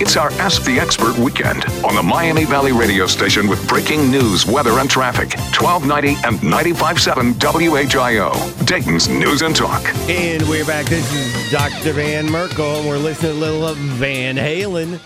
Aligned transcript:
It's 0.00 0.16
our 0.16 0.30
Ask 0.40 0.64
the 0.64 0.80
Expert 0.80 1.18
weekend 1.18 1.66
on 1.84 1.94
the 1.94 2.02
Miami 2.02 2.46
Valley 2.46 2.72
radio 2.72 3.06
station 3.06 3.46
with 3.46 3.68
breaking 3.68 4.10
news, 4.10 4.46
weather, 4.46 4.78
and 4.78 4.88
traffic. 4.88 5.38
1290 5.60 6.26
and 6.26 6.38
95.7 6.38 7.34
WHIO, 7.34 8.66
Dayton's 8.66 9.10
News 9.10 9.42
and 9.42 9.54
Talk. 9.54 9.84
And 10.08 10.42
we're 10.48 10.64
back. 10.64 10.86
This 10.86 11.12
is 11.12 11.52
Dr. 11.52 11.92
Van 11.92 12.32
Merkel, 12.32 12.76
and 12.76 12.88
we're 12.88 12.96
listening 12.96 13.32
to 13.32 13.38
a 13.38 13.40
little 13.40 13.68
of 13.68 13.76
Van 13.76 14.36
Halen. 14.36 14.98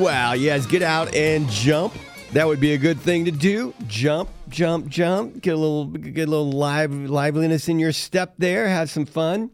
Wow, 0.00 0.32
yes, 0.32 0.66
get 0.66 0.82
out 0.82 1.14
and 1.14 1.48
jump. 1.48 1.94
That 2.32 2.48
would 2.48 2.58
be 2.58 2.74
a 2.74 2.78
good 2.78 2.98
thing 2.98 3.24
to 3.26 3.30
do. 3.30 3.72
Jump, 3.86 4.30
jump, 4.48 4.88
jump. 4.88 5.40
Get 5.40 5.54
a 5.54 5.58
little, 5.58 5.86
get 5.86 6.26
a 6.26 6.30
little 6.30 6.50
live, 6.50 6.92
liveliness 6.92 7.68
in 7.68 7.78
your 7.78 7.92
step 7.92 8.34
there. 8.36 8.66
Have 8.66 8.90
some 8.90 9.06
fun. 9.06 9.52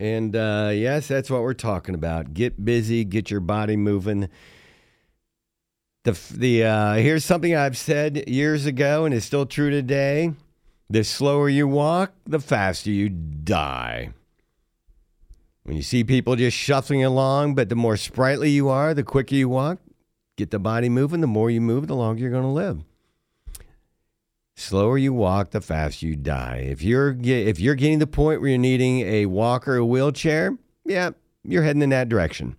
And 0.00 0.34
uh, 0.34 0.70
yes, 0.72 1.08
that's 1.08 1.28
what 1.28 1.42
we're 1.42 1.52
talking 1.52 1.94
about. 1.94 2.32
Get 2.32 2.64
busy, 2.64 3.04
get 3.04 3.30
your 3.30 3.40
body 3.40 3.76
moving. 3.76 4.30
The 6.04 6.18
the 6.32 6.64
uh, 6.64 6.94
here's 6.94 7.22
something 7.22 7.54
I've 7.54 7.76
said 7.76 8.26
years 8.26 8.64
ago, 8.64 9.04
and 9.04 9.14
it's 9.14 9.26
still 9.26 9.44
true 9.44 9.68
today. 9.68 10.32
The 10.88 11.04
slower 11.04 11.50
you 11.50 11.68
walk, 11.68 12.14
the 12.26 12.40
faster 12.40 12.90
you 12.90 13.10
die. 13.10 14.14
When 15.64 15.76
you 15.76 15.82
see 15.82 16.02
people 16.02 16.34
just 16.34 16.56
shuffling 16.56 17.04
along, 17.04 17.54
but 17.54 17.68
the 17.68 17.76
more 17.76 17.98
sprightly 17.98 18.48
you 18.48 18.70
are, 18.70 18.94
the 18.94 19.04
quicker 19.04 19.34
you 19.34 19.50
walk, 19.50 19.80
get 20.38 20.50
the 20.50 20.58
body 20.58 20.88
moving, 20.88 21.20
the 21.20 21.26
more 21.26 21.50
you 21.50 21.60
move, 21.60 21.88
the 21.88 21.94
longer 21.94 22.22
you're 22.22 22.30
going 22.30 22.42
to 22.42 22.48
live. 22.48 22.84
Slower 24.60 24.98
you 24.98 25.14
walk, 25.14 25.52
the 25.52 25.62
faster 25.62 26.04
you 26.04 26.16
die. 26.16 26.66
If 26.68 26.82
you're 26.82 27.16
if 27.18 27.58
you're 27.58 27.74
getting 27.74 27.98
to 27.98 28.04
the 28.04 28.10
point 28.10 28.42
where 28.42 28.50
you're 28.50 28.58
needing 28.58 29.00
a 29.00 29.24
walker 29.24 29.76
a 29.76 29.84
wheelchair, 29.86 30.54
yeah, 30.84 31.12
you're 31.42 31.62
heading 31.62 31.80
in 31.80 31.88
that 31.90 32.10
direction. 32.10 32.56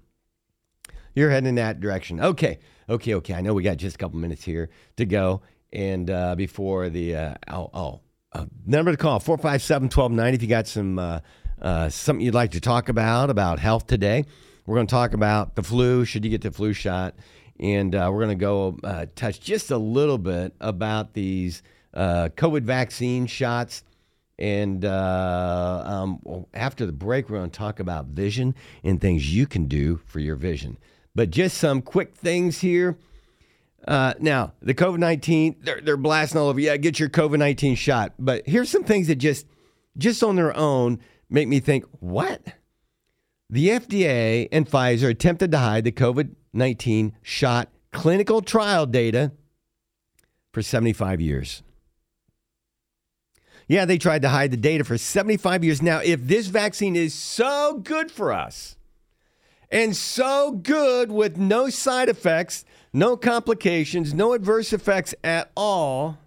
You're 1.14 1.30
heading 1.30 1.50
in 1.50 1.56
that 1.56 1.80
direction. 1.80 2.20
Okay, 2.20 2.58
okay, 2.90 3.14
okay. 3.14 3.36
I 3.36 3.42
know 3.42 3.54
we 3.54 3.62
got 3.62 3.78
just 3.78 3.98
a 3.98 4.00
couple 4.00 4.18
minutes 4.18 4.44
here 4.44 4.72
to 4.98 5.06
go, 5.06 5.44
and 5.72 6.10
uh, 6.10 6.34
before 6.34 6.90
the 6.90 7.16
uh, 7.16 7.36
oh, 7.48 7.70
oh 7.72 8.02
uh, 8.34 8.46
number 8.66 8.90
to 8.90 8.98
call 8.98 9.20
457-1290 9.20 10.34
if 10.34 10.42
you 10.42 10.48
got 10.48 10.66
some 10.66 10.98
uh, 10.98 11.20
uh, 11.62 11.90
something 11.90 12.26
you'd 12.26 12.34
like 12.34 12.52
to 12.52 12.60
talk 12.60 12.90
about 12.90 13.30
about 13.30 13.60
health 13.60 13.86
today. 13.86 14.26
We're 14.66 14.76
going 14.76 14.88
to 14.88 14.92
talk 14.92 15.14
about 15.14 15.54
the 15.56 15.62
flu. 15.62 16.04
Should 16.06 16.26
you 16.26 16.32
get 16.32 16.42
the 16.42 16.52
flu 16.52 16.74
shot? 16.74 17.14
And 17.60 17.94
uh, 17.94 18.10
we're 18.12 18.26
going 18.26 18.40
to 18.40 18.44
go 18.44 19.06
touch 19.16 19.40
just 19.40 19.70
a 19.70 19.78
little 19.78 20.18
bit 20.18 20.56
about 20.60 21.14
these 21.14 21.62
uh, 21.94 22.30
COVID 22.36 22.64
vaccine 22.64 23.26
shots. 23.26 23.84
And 24.40 24.84
uh, 24.86 25.84
um, 25.86 26.46
after 26.54 26.86
the 26.86 26.92
break, 26.92 27.30
we're 27.30 27.38
going 27.38 27.52
to 27.52 27.58
talk 27.58 27.80
about 27.80 28.08
vision 28.08 28.56
and 28.84 29.00
things 29.00 29.34
you 29.34 29.46
can 29.46 29.66
do 29.66 29.98
for 30.08 30.20
your 30.20 30.36
vision. 30.36 30.78
But 31.14 31.30
just 31.30 31.58
some 31.58 31.82
quick 31.82 32.16
things 32.16 32.60
here. 32.60 32.98
Uh, 33.88 34.14
now, 34.20 34.54
the 34.62 34.74
COVID 34.74 35.00
19, 35.00 35.58
they're, 35.62 35.82
they're 35.82 35.98
blasting 35.98 36.40
all 36.40 36.48
over. 36.48 36.60
Yeah, 36.60 36.78
get 36.78 37.00
your 37.00 37.10
COVID 37.10 37.40
19 37.40 37.76
shot. 37.76 38.14
But 38.18 38.48
here's 38.48 38.70
some 38.70 38.84
things 38.84 39.08
that 39.08 39.16
just, 39.16 39.46
just 39.98 40.24
on 40.24 40.36
their 40.36 40.56
own, 40.56 41.00
make 41.30 41.48
me 41.48 41.60
think, 41.60 41.86
what? 42.00 42.42
The 43.50 43.70
FDA 43.70 44.48
and 44.52 44.68
Pfizer 44.68 45.10
attempted 45.10 45.52
to 45.52 45.58
hide 45.58 45.84
the 45.84 45.92
COVID 45.92 46.36
19 46.54 47.14
shot 47.22 47.70
clinical 47.92 48.42
trial 48.42 48.86
data 48.86 49.32
for 50.54 50.62
75 50.62 51.22
years. 51.22 51.64
Yeah, 53.72 53.86
they 53.86 53.98
tried 53.98 54.24
to 54.24 54.28
hide 54.28 54.52
the 54.52 54.58
data 54.58 54.84
for 54.84 54.98
75 54.98 55.64
years. 55.64 55.82
Now, 55.82 56.02
if 56.04 56.28
this 56.28 56.48
vaccine 56.48 56.98
is 56.98 57.14
so 57.14 57.80
good 57.82 58.12
for 58.12 58.34
us 58.34 58.76
and 59.72 59.96
so 59.96 60.52
good 60.52 61.10
with 61.10 61.38
no 61.38 61.70
side 61.70 62.10
effects, 62.10 62.66
no 62.92 63.16
complications, 63.16 64.14
no 64.14 64.34
adverse 64.34 64.74
effects 64.74 65.16
at 65.24 65.52
all, 65.56 66.18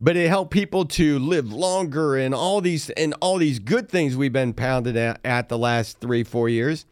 but 0.00 0.16
it 0.16 0.30
helped 0.30 0.50
people 0.50 0.86
to 0.86 1.18
live 1.18 1.52
longer 1.52 2.16
and 2.16 2.34
all 2.34 2.62
these 2.62 2.88
and 2.88 3.14
all 3.20 3.36
these 3.36 3.58
good 3.58 3.90
things 3.90 4.16
we've 4.16 4.32
been 4.32 4.54
pounded 4.54 4.96
at, 4.96 5.20
at 5.26 5.50
the 5.50 5.58
last 5.58 6.00
three 6.00 6.24
four 6.24 6.48
years 6.48 6.86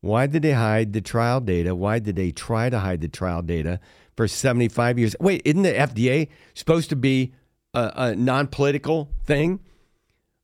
why 0.00 0.26
did 0.26 0.40
they 0.42 0.52
hide 0.52 0.94
the 0.94 1.00
trial 1.00 1.40
data 1.40 1.74
why 1.74 1.98
did 1.98 2.14
they 2.14 2.30
try 2.30 2.70
to 2.70 2.78
hide 2.78 3.00
the 3.00 3.08
trial 3.08 3.42
data 3.42 3.80
for 4.16 4.28
75 4.28 4.96
years 4.96 5.16
wait 5.18 5.42
isn't 5.44 5.62
the 5.62 5.72
fda 5.72 6.28
supposed 6.54 6.88
to 6.90 6.96
be 6.96 7.32
a, 7.74 7.92
a 7.96 8.16
non-political 8.16 9.10
thing 9.24 9.60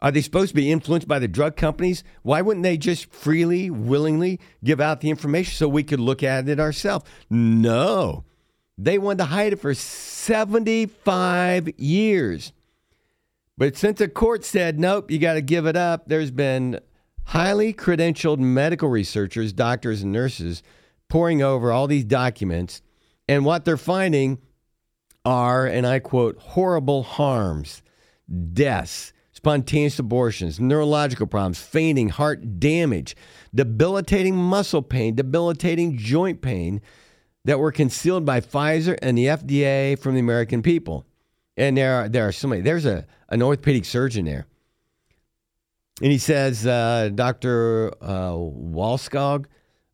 are 0.03 0.11
they 0.11 0.21
supposed 0.21 0.51
to 0.51 0.55
be 0.55 0.71
influenced 0.71 1.09
by 1.09 1.19
the 1.19 1.29
drug 1.29 1.57
companies 1.57 2.05
why 2.23 2.43
wouldn't 2.43 2.63
they 2.63 2.77
just 2.77 3.11
freely 3.13 3.71
willingly 3.71 4.39
give 4.63 4.81
out 4.81 5.01
the 5.01 5.11
information 5.11 5.55
so 5.55 5.69
we 5.69 5.83
could 5.83 6.01
look 6.01 6.23
at 6.23 6.49
it 6.49 6.61
ourselves 6.61 7.05
no 7.31 8.25
they 8.77 8.99
wanted 8.99 9.19
to 9.19 9.25
hide 9.27 9.53
it 9.53 9.61
for 9.61 9.75
75 9.75 11.79
years. 11.79 12.53
But 13.57 13.77
since 13.77 13.99
the 13.99 14.09
court 14.09 14.45
said, 14.45 14.81
nope, 14.81 15.11
you 15.11 15.19
got 15.19 15.35
to 15.35 15.43
give 15.43 15.67
it 15.67 15.77
up, 15.77 16.09
there's 16.09 16.33
been 16.33 16.81
highly 17.27 17.73
credentialed 17.73 18.39
medical 18.39 18.89
researchers, 18.89 19.53
doctors, 19.53 20.03
and 20.03 20.13
nurses 20.13 20.63
poring 21.09 21.41
over 21.41 21.71
all 21.71 21.87
these 21.87 22.05
documents. 22.05 22.83
And 23.29 23.45
what 23.45 23.65
they're 23.65 23.77
finding 23.77 24.39
are, 25.25 25.67
and 25.67 25.87
I 25.87 25.99
quote, 25.99 26.39
horrible 26.39 27.03
harms, 27.03 27.83
deaths, 28.53 29.13
spontaneous 29.33 29.99
abortions, 29.99 30.61
neurological 30.61 31.27
problems, 31.27 31.59
fainting, 31.59 32.09
heart 32.09 32.59
damage, 32.59 33.17
debilitating 33.55 34.37
muscle 34.37 34.83
pain, 34.83 35.15
debilitating 35.15 35.99
joint 35.99 36.41
pain 36.41 36.81
that 37.45 37.59
were 37.59 37.73
concealed 37.73 38.25
by 38.25 38.41
Pfizer 38.41 38.99
and 39.03 39.19
the 39.19 39.27
FDA 39.27 39.99
from 39.99 40.15
the 40.15 40.21
American 40.21 40.63
people. 40.63 41.05
And 41.57 41.77
there 41.77 41.95
are, 41.95 42.09
there 42.09 42.27
are 42.27 42.33
so 42.33 42.49
many. 42.49 42.63
There's 42.63 42.87
a, 42.87 43.07
an 43.29 43.43
orthopedic 43.43 43.85
surgeon 43.85 44.25
there. 44.25 44.47
And 46.03 46.11
he 46.11 46.19
says, 46.19 46.67
uh, 46.67 47.11
Dr. 47.15 47.93
Uh, 48.01 48.33
Wallskog, 48.33 49.47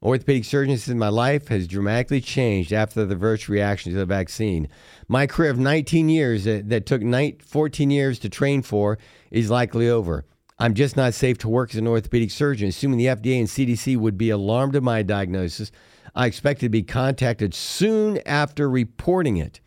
orthopedic 0.03 0.45
surgeon, 0.45 0.77
says, 0.79 0.95
My 0.95 1.09
life 1.09 1.49
has 1.49 1.67
dramatically 1.67 2.21
changed 2.21 2.73
after 2.73 3.05
the 3.05 3.15
adverse 3.15 3.49
reaction 3.49 3.93
to 3.93 3.99
the 3.99 4.07
vaccine. 4.07 4.69
My 5.09 5.27
career 5.27 5.51
of 5.51 5.59
19 5.59 6.09
years 6.09 6.45
that, 6.45 6.69
that 6.69 6.87
took 6.87 7.03
14 7.43 7.91
years 7.91 8.19
to 8.21 8.29
train 8.29 8.63
for 8.63 8.99
is 9.31 9.51
likely 9.51 9.89
over. 9.89 10.25
I'm 10.59 10.75
just 10.75 10.97
not 10.97 11.15
safe 11.15 11.39
to 11.39 11.49
work 11.49 11.71
as 11.71 11.77
an 11.77 11.87
orthopedic 11.87 12.31
surgeon. 12.31 12.69
Assuming 12.69 12.99
the 12.99 13.07
FDA 13.07 13.39
and 13.39 13.49
CDC 13.49 13.97
would 13.97 14.19
be 14.19 14.29
alarmed 14.31 14.77
at 14.77 14.83
my 14.83 15.03
diagnosis, 15.03 15.73
I 16.15 16.27
expected 16.27 16.67
to 16.67 16.71
be 16.71 16.83
contacted 16.83 17.55
soon 17.55 18.19
after 18.27 18.69
reporting 18.69 19.39
it. 19.39 19.61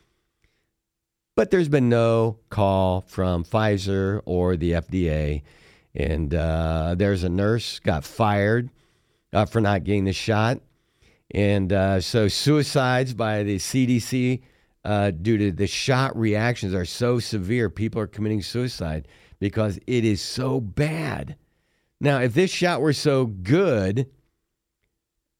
But 1.35 1.49
there's 1.49 1.69
been 1.69 1.89
no 1.89 2.37
call 2.49 3.01
from 3.01 3.43
Pfizer 3.43 4.21
or 4.25 4.55
the 4.55 4.73
FDA. 4.73 5.41
And 5.95 6.33
uh, 6.33 6.93
there's 6.95 7.23
a 7.23 7.29
nurse 7.29 7.79
got 7.79 8.03
fired 8.03 8.69
uh, 9.33 9.45
for 9.45 9.59
not 9.59 9.83
getting 9.83 10.05
the 10.05 10.13
shot. 10.13 10.59
And 11.31 11.73
uh, 11.73 11.99
so 11.99 12.27
suicides 12.27 13.13
by 13.13 13.43
the 13.43 13.57
CDC 13.57 14.41
uh, 14.85 15.11
due 15.11 15.37
to 15.37 15.51
the 15.51 15.67
shot 15.67 16.15
reactions 16.17 16.73
are 16.73 16.85
so 16.85 17.19
severe, 17.19 17.69
people 17.69 18.01
are 18.01 18.07
committing 18.07 18.41
suicide 18.41 19.07
because 19.39 19.79
it 19.87 20.05
is 20.05 20.21
so 20.21 20.59
bad. 20.59 21.35
Now, 21.99 22.19
if 22.19 22.33
this 22.33 22.51
shot 22.51 22.81
were 22.81 22.93
so 22.93 23.25
good, 23.25 24.09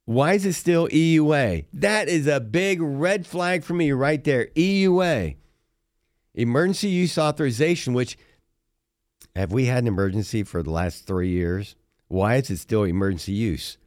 why 0.06 0.34
is 0.34 0.46
it 0.46 0.54
still 0.54 0.88
EUA? 0.88 1.66
That 1.74 2.08
is 2.10 2.28
a 2.28 2.40
big 2.40 2.82
red 2.82 3.28
flag 3.28 3.64
for 3.64 3.74
me 3.74 3.92
right 3.92 4.24
there. 4.24 4.48
EUA, 4.56 5.36
emergency 6.34 6.90
use 6.90 7.18
authorization, 7.18 7.94
which 7.94 8.18
have 9.36 9.52
we 9.52 9.66
had 9.66 9.84
an 9.84 9.88
emergency 9.88 10.44
for 10.44 10.64
the 10.64 10.72
last 10.72 11.06
three 11.06 11.30
years? 11.30 11.76
Why 12.08 12.36
is 12.36 12.50
it 12.50 12.58
still 12.58 12.84
emergency 12.84 13.34
use? 13.34 13.78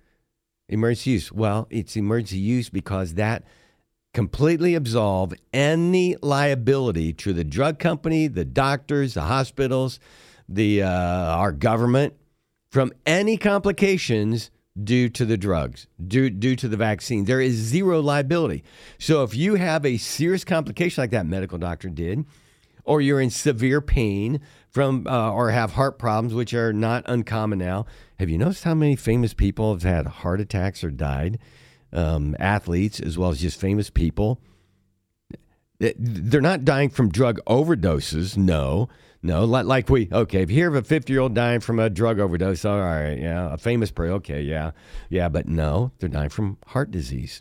Emergency 0.68 1.10
use. 1.12 1.32
Well, 1.32 1.66
it's 1.70 1.96
emergency 1.96 2.38
use 2.38 2.68
because 2.68 3.14
that 3.14 3.44
completely 4.12 4.74
absolve 4.74 5.34
any 5.52 6.16
liability 6.22 7.12
to 7.12 7.32
the 7.32 7.44
drug 7.44 7.78
company, 7.78 8.26
the 8.26 8.44
doctors, 8.44 9.14
the 9.14 9.22
hospitals, 9.22 10.00
the 10.48 10.82
uh, 10.82 10.88
our 10.88 11.52
government 11.52 12.14
from 12.70 12.92
any 13.04 13.36
complications 13.36 14.50
due 14.82 15.08
to 15.08 15.24
the 15.24 15.36
drugs, 15.36 15.86
due, 16.06 16.30
due 16.30 16.56
to 16.56 16.68
the 16.68 16.76
vaccine. 16.76 17.24
There 17.24 17.40
is 17.40 17.54
zero 17.54 18.00
liability. 18.00 18.64
So 18.98 19.22
if 19.22 19.34
you 19.34 19.54
have 19.54 19.86
a 19.86 19.96
serious 19.96 20.44
complication 20.44 21.02
like 21.02 21.10
that 21.10 21.26
medical 21.26 21.58
doctor 21.58 21.88
did, 21.88 22.24
or 22.84 23.00
you're 23.00 23.20
in 23.20 23.30
severe 23.30 23.80
pain 23.80 24.40
from 24.76 25.06
uh, 25.06 25.32
or 25.32 25.52
have 25.52 25.72
heart 25.72 25.98
problems, 25.98 26.34
which 26.34 26.52
are 26.52 26.70
not 26.70 27.02
uncommon 27.06 27.58
now. 27.58 27.86
Have 28.18 28.28
you 28.28 28.36
noticed 28.36 28.64
how 28.64 28.74
many 28.74 28.94
famous 28.94 29.32
people 29.32 29.72
have 29.72 29.84
had 29.84 30.06
heart 30.06 30.38
attacks 30.38 30.84
or 30.84 30.90
died? 30.90 31.38
Um, 31.94 32.36
athletes 32.38 33.00
as 33.00 33.16
well 33.16 33.30
as 33.30 33.40
just 33.40 33.58
famous 33.58 33.88
people. 33.88 34.38
They're 35.78 36.42
not 36.42 36.66
dying 36.66 36.90
from 36.90 37.08
drug 37.08 37.40
overdoses. 37.46 38.36
No, 38.36 38.90
no. 39.22 39.46
Like 39.46 39.88
we, 39.88 40.10
okay, 40.12 40.42
if 40.42 40.50
you 40.50 40.56
hear 40.56 40.68
of 40.68 40.74
a 40.74 40.82
50 40.82 41.10
year 41.10 41.22
old 41.22 41.32
dying 41.32 41.60
from 41.60 41.78
a 41.78 41.88
drug 41.88 42.20
overdose, 42.20 42.66
all 42.66 42.78
right, 42.78 43.18
yeah, 43.18 43.54
a 43.54 43.56
famous 43.56 43.90
prayer, 43.90 44.12
okay, 44.12 44.42
yeah, 44.42 44.72
yeah, 45.08 45.30
but 45.30 45.48
no, 45.48 45.92
they're 46.00 46.10
dying 46.10 46.28
from 46.28 46.58
heart 46.66 46.90
disease. 46.90 47.40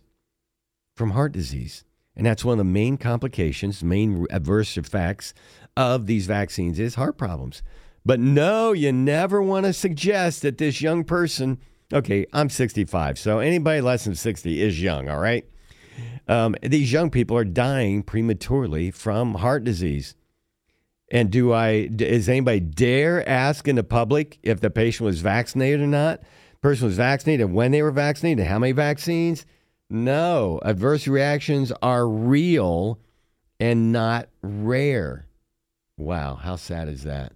From 0.96 1.12
heart 1.12 1.34
disease. 1.34 1.84
And 2.16 2.26
that's 2.26 2.46
one 2.46 2.54
of 2.54 2.60
the 2.60 2.64
main 2.64 2.96
complications, 2.96 3.84
main 3.84 4.26
adverse 4.30 4.78
effects 4.78 5.34
of 5.78 6.06
these 6.06 6.26
vaccines 6.26 6.80
is 6.80 6.96
heart 6.96 7.18
problems. 7.18 7.62
But 8.06 8.20
no, 8.20 8.72
you 8.72 8.92
never 8.92 9.42
want 9.42 9.66
to 9.66 9.74
suggest 9.74 10.44
that 10.44 10.58
this 10.58 10.82
young 10.82 11.04
person, 11.04 11.60
okay, 11.92 12.26
I'm 12.34 12.50
65, 12.50 13.18
so 13.18 13.40
anybody 13.40 13.82
less 13.82 14.04
than 14.04 14.16
60 14.16 14.62
is 14.62 14.82
young, 14.82 15.10
all 15.10 15.20
right? 15.20 15.46
Um, 16.28 16.56
these 16.62 16.92
young 16.92 17.10
people 17.10 17.38
are 17.38 17.46
dying 17.46 18.04
prematurely 18.04 18.92
from 18.92 19.36
heart 19.36 19.64
disease. 19.64 20.16
And 21.12 21.32
do 21.32 21.54
I, 21.54 21.88
does 21.88 22.30
anybody 22.30 22.60
dare 22.60 23.28
ask 23.28 23.68
in 23.68 23.76
the 23.76 23.84
public 23.84 24.40
if 24.44 24.60
the 24.60 24.70
patient 24.70 25.06
was 25.06 25.22
vaccinated 25.22 25.82
or 25.82 25.88
not? 25.88 26.22
Person 26.62 26.88
was 26.88 26.98
vaccinated, 26.98 27.52
when 27.52 27.72
they 27.72 27.82
were 27.82 27.92
vaccinated, 27.92 28.48
how 28.48 28.58
many 28.58 28.72
vaccines? 28.72 29.46
No, 29.90 30.60
adverse 30.64 31.08
reactions 31.08 31.72
are 31.84 32.08
real 32.08 33.00
and 33.60 33.92
not 33.92 34.30
rare. 34.42 35.25
Wow, 35.98 36.36
how 36.36 36.58
sad 36.58 36.90
is 36.90 37.04
that? 37.04 37.32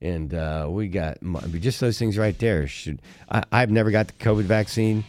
And 0.00 0.34
uh, 0.34 0.66
we 0.68 0.88
got 0.88 1.18
just 1.60 1.80
those 1.80 1.98
things 1.98 2.18
right 2.18 2.38
there. 2.38 2.66
Should 2.66 3.00
I, 3.30 3.44
I've 3.52 3.70
never 3.70 3.90
got 3.90 4.08
the 4.08 4.12
COVID 4.14 4.42
vaccine. 4.42 5.04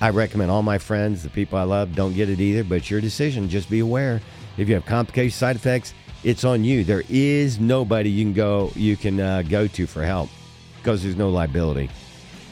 I 0.00 0.10
recommend 0.10 0.50
all 0.50 0.62
my 0.62 0.78
friends, 0.78 1.22
the 1.22 1.28
people 1.28 1.58
I 1.58 1.64
love, 1.64 1.94
don't 1.94 2.14
get 2.14 2.30
it 2.30 2.40
either. 2.40 2.64
But 2.64 2.76
it's 2.76 2.90
your 2.90 3.02
decision. 3.02 3.50
Just 3.50 3.68
be 3.68 3.80
aware. 3.80 4.22
If 4.56 4.68
you 4.68 4.74
have 4.74 4.86
complications, 4.86 5.34
side 5.34 5.56
effects, 5.56 5.92
it's 6.24 6.44
on 6.44 6.64
you. 6.64 6.84
There 6.84 7.02
is 7.10 7.58
nobody 7.60 8.08
you 8.08 8.24
can 8.24 8.32
go 8.32 8.72
you 8.74 8.96
can 8.96 9.20
uh, 9.20 9.42
go 9.42 9.66
to 9.66 9.86
for 9.86 10.04
help 10.04 10.30
because 10.78 11.02
there's 11.02 11.16
no 11.16 11.28
liability. 11.28 11.90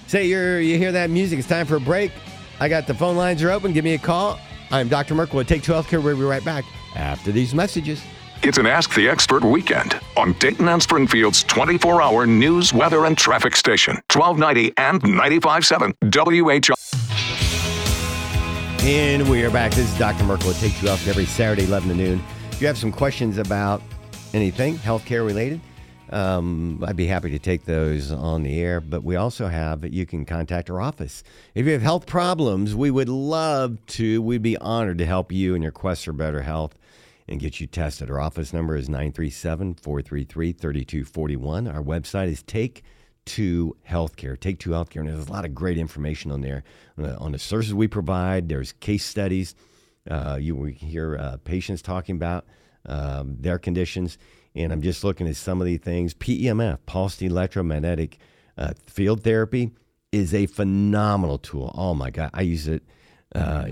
Say 0.06 0.26
you're 0.26 0.61
you 0.61 0.76
hear 0.79 0.93
that 0.93 1.11
music. 1.11 1.38
It's 1.38 1.49
time 1.49 1.67
for 1.67 1.76
a 1.76 1.81
break. 1.81 2.12
I 2.61 2.69
got 2.69 2.87
the 2.87 2.94
phone 2.94 3.17
lines 3.17 3.43
are 3.43 3.50
open. 3.50 3.73
Give 3.73 3.84
me 3.84 3.94
a 3.94 3.99
call. 3.99 4.38
I'm 4.70 4.88
Dr. 4.88 5.14
Merkel 5.14 5.43
Take 5.44 5.62
Two 5.62 5.73
Healthcare. 5.73 6.02
We'll 6.02 6.17
be 6.17 6.23
right 6.23 6.44
back 6.44 6.64
after 6.94 7.32
these 7.32 7.55
messages. 7.55 8.02
It's 8.40 8.56
an 8.56 8.67
Ask 8.67 8.94
the 8.94 9.08
Expert 9.08 9.43
weekend 9.43 9.99
on 10.17 10.32
Dayton 10.35 10.69
and 10.69 10.81
Springfield's 10.81 11.43
24 11.43 12.00
hour 12.00 12.25
news, 12.25 12.73
weather, 12.73 13.05
and 13.05 13.19
traffic 13.19 13.56
station, 13.56 13.94
1290 14.12 14.75
and 14.76 15.02
95.7 15.02 15.93
WHI. 18.81 18.87
And 18.88 19.29
we 19.29 19.43
are 19.43 19.50
back. 19.50 19.73
This 19.73 19.93
is 19.93 19.99
Dr. 19.99 20.23
Merkel 20.23 20.50
It 20.50 20.56
takes 20.58 20.81
you 20.81 20.87
Health 20.87 21.08
every 21.08 21.26
Saturday, 21.26 21.64
11 21.64 21.88
to 21.88 21.94
noon. 21.96 22.23
If 22.52 22.61
you 22.61 22.69
have 22.69 22.79
some 22.79 22.93
questions 22.93 23.38
about 23.38 23.82
anything 24.32 24.76
healthcare 24.76 25.26
related, 25.26 25.61
um, 26.11 26.82
I'd 26.87 26.94
be 26.94 27.08
happy 27.08 27.31
to 27.31 27.41
take 27.41 27.64
those 27.64 28.12
on 28.12 28.44
the 28.44 28.61
air. 28.61 28.81
But 28.81 29.02
we 29.02 29.17
also 29.17 29.49
have, 29.49 29.84
you 29.93 30.06
can 30.06 30.25
contact 30.25 30.70
our 30.70 30.81
office. 30.81 31.25
If 31.56 31.67
you 31.67 31.73
have 31.73 31.82
health 31.82 32.06
problems, 32.06 32.76
we 32.76 32.93
would 32.93 33.08
love 33.08 33.84
to, 33.87 34.23
we'd 34.23 34.43
be 34.43 34.56
honored 34.58 34.99
to 34.99 35.06
help 35.06 35.32
you 35.32 35.56
in 35.56 35.61
your 35.62 35.73
quest 35.73 36.05
for 36.05 36.12
better 36.12 36.43
health 36.43 36.79
and 37.29 37.41
get 37.41 37.61
you 37.61 37.67
tested. 37.67 38.11
Our 38.11 38.21
office 38.21 38.53
number 38.53 38.77
is 38.77 38.89
937 38.89 39.75
433 39.75 40.53
3241. 40.53 41.69
Our 41.69 41.83
website 41.83 42.29
is 42.29 42.43
Take 42.43 42.83
Two 43.25 43.77
Healthcare. 43.89 44.39
Take 44.39 44.59
Two 44.59 44.71
Healthcare. 44.71 45.01
And 45.01 45.09
there's 45.09 45.29
a 45.29 45.33
lot 45.33 45.45
of 45.45 45.55
great 45.55 45.79
information 45.79 46.31
on 46.31 46.41
there 46.41 46.65
on 46.97 47.05
the, 47.05 47.17
on 47.19 47.33
the 47.33 47.39
services 47.39 47.75
we 47.75 47.89
provide. 47.89 48.49
There's 48.49 48.73
case 48.73 49.05
studies. 49.05 49.55
Uh, 50.11 50.39
you 50.41 50.65
hear 50.65 51.17
uh, 51.19 51.37
patients 51.45 51.83
talking 51.83 52.17
about 52.17 52.47
um, 52.87 53.37
their 53.41 53.59
conditions 53.59 54.19
and 54.59 54.73
I'm 54.73 54.83
just 54.83 55.05
looking 55.05 55.29
at 55.29 55.37
some 55.37 55.61
of 55.61 55.67
the 55.67 55.79
things. 55.79 56.15
PEMF, 56.15 56.79
pulsed 56.87 57.23
electromagnetic 57.23 58.19
uh, 58.57 58.73
field 58.87 59.23
therapy, 59.23 59.71
is 60.11 60.35
a 60.35 60.47
phenomenal 60.47 61.39
tool. 61.39 61.73
Oh 61.77 61.95
my 61.95 62.11
God, 62.11 62.31
I 62.35 62.43
use 62.43 62.67
it 62.67 62.83
uh, 63.35 63.69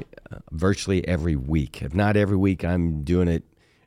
virtually 0.51 1.07
every 1.07 1.37
week. 1.37 1.83
If 1.83 1.95
not 1.95 2.17
every 2.17 2.37
week, 2.37 2.65
I'm 2.65 3.03
doing 3.03 3.29
it 3.29 3.45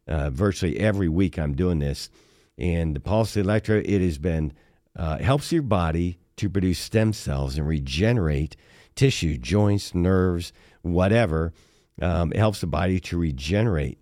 uh, 0.07 0.29
virtually 0.29 0.79
every 0.79 1.09
week. 1.09 1.37
I'm 1.37 1.53
doing 1.55 1.79
this, 1.79 2.09
and 2.57 2.95
the 2.95 2.99
Pulse 2.99 3.37
electro 3.37 3.81
it 3.83 4.01
has 4.01 4.17
been 4.17 4.53
uh, 4.95 5.19
helps 5.19 5.51
your 5.51 5.61
body 5.61 6.19
to 6.37 6.49
produce 6.49 6.79
stem 6.79 7.13
cells 7.13 7.57
and 7.57 7.67
regenerate 7.67 8.55
tissue, 8.95 9.37
joints, 9.37 9.95
nerves, 9.95 10.51
whatever. 10.81 11.53
Um, 12.01 12.31
it 12.31 12.37
helps 12.37 12.61
the 12.61 12.67
body 12.67 12.99
to 13.01 13.17
regenerate. 13.17 13.97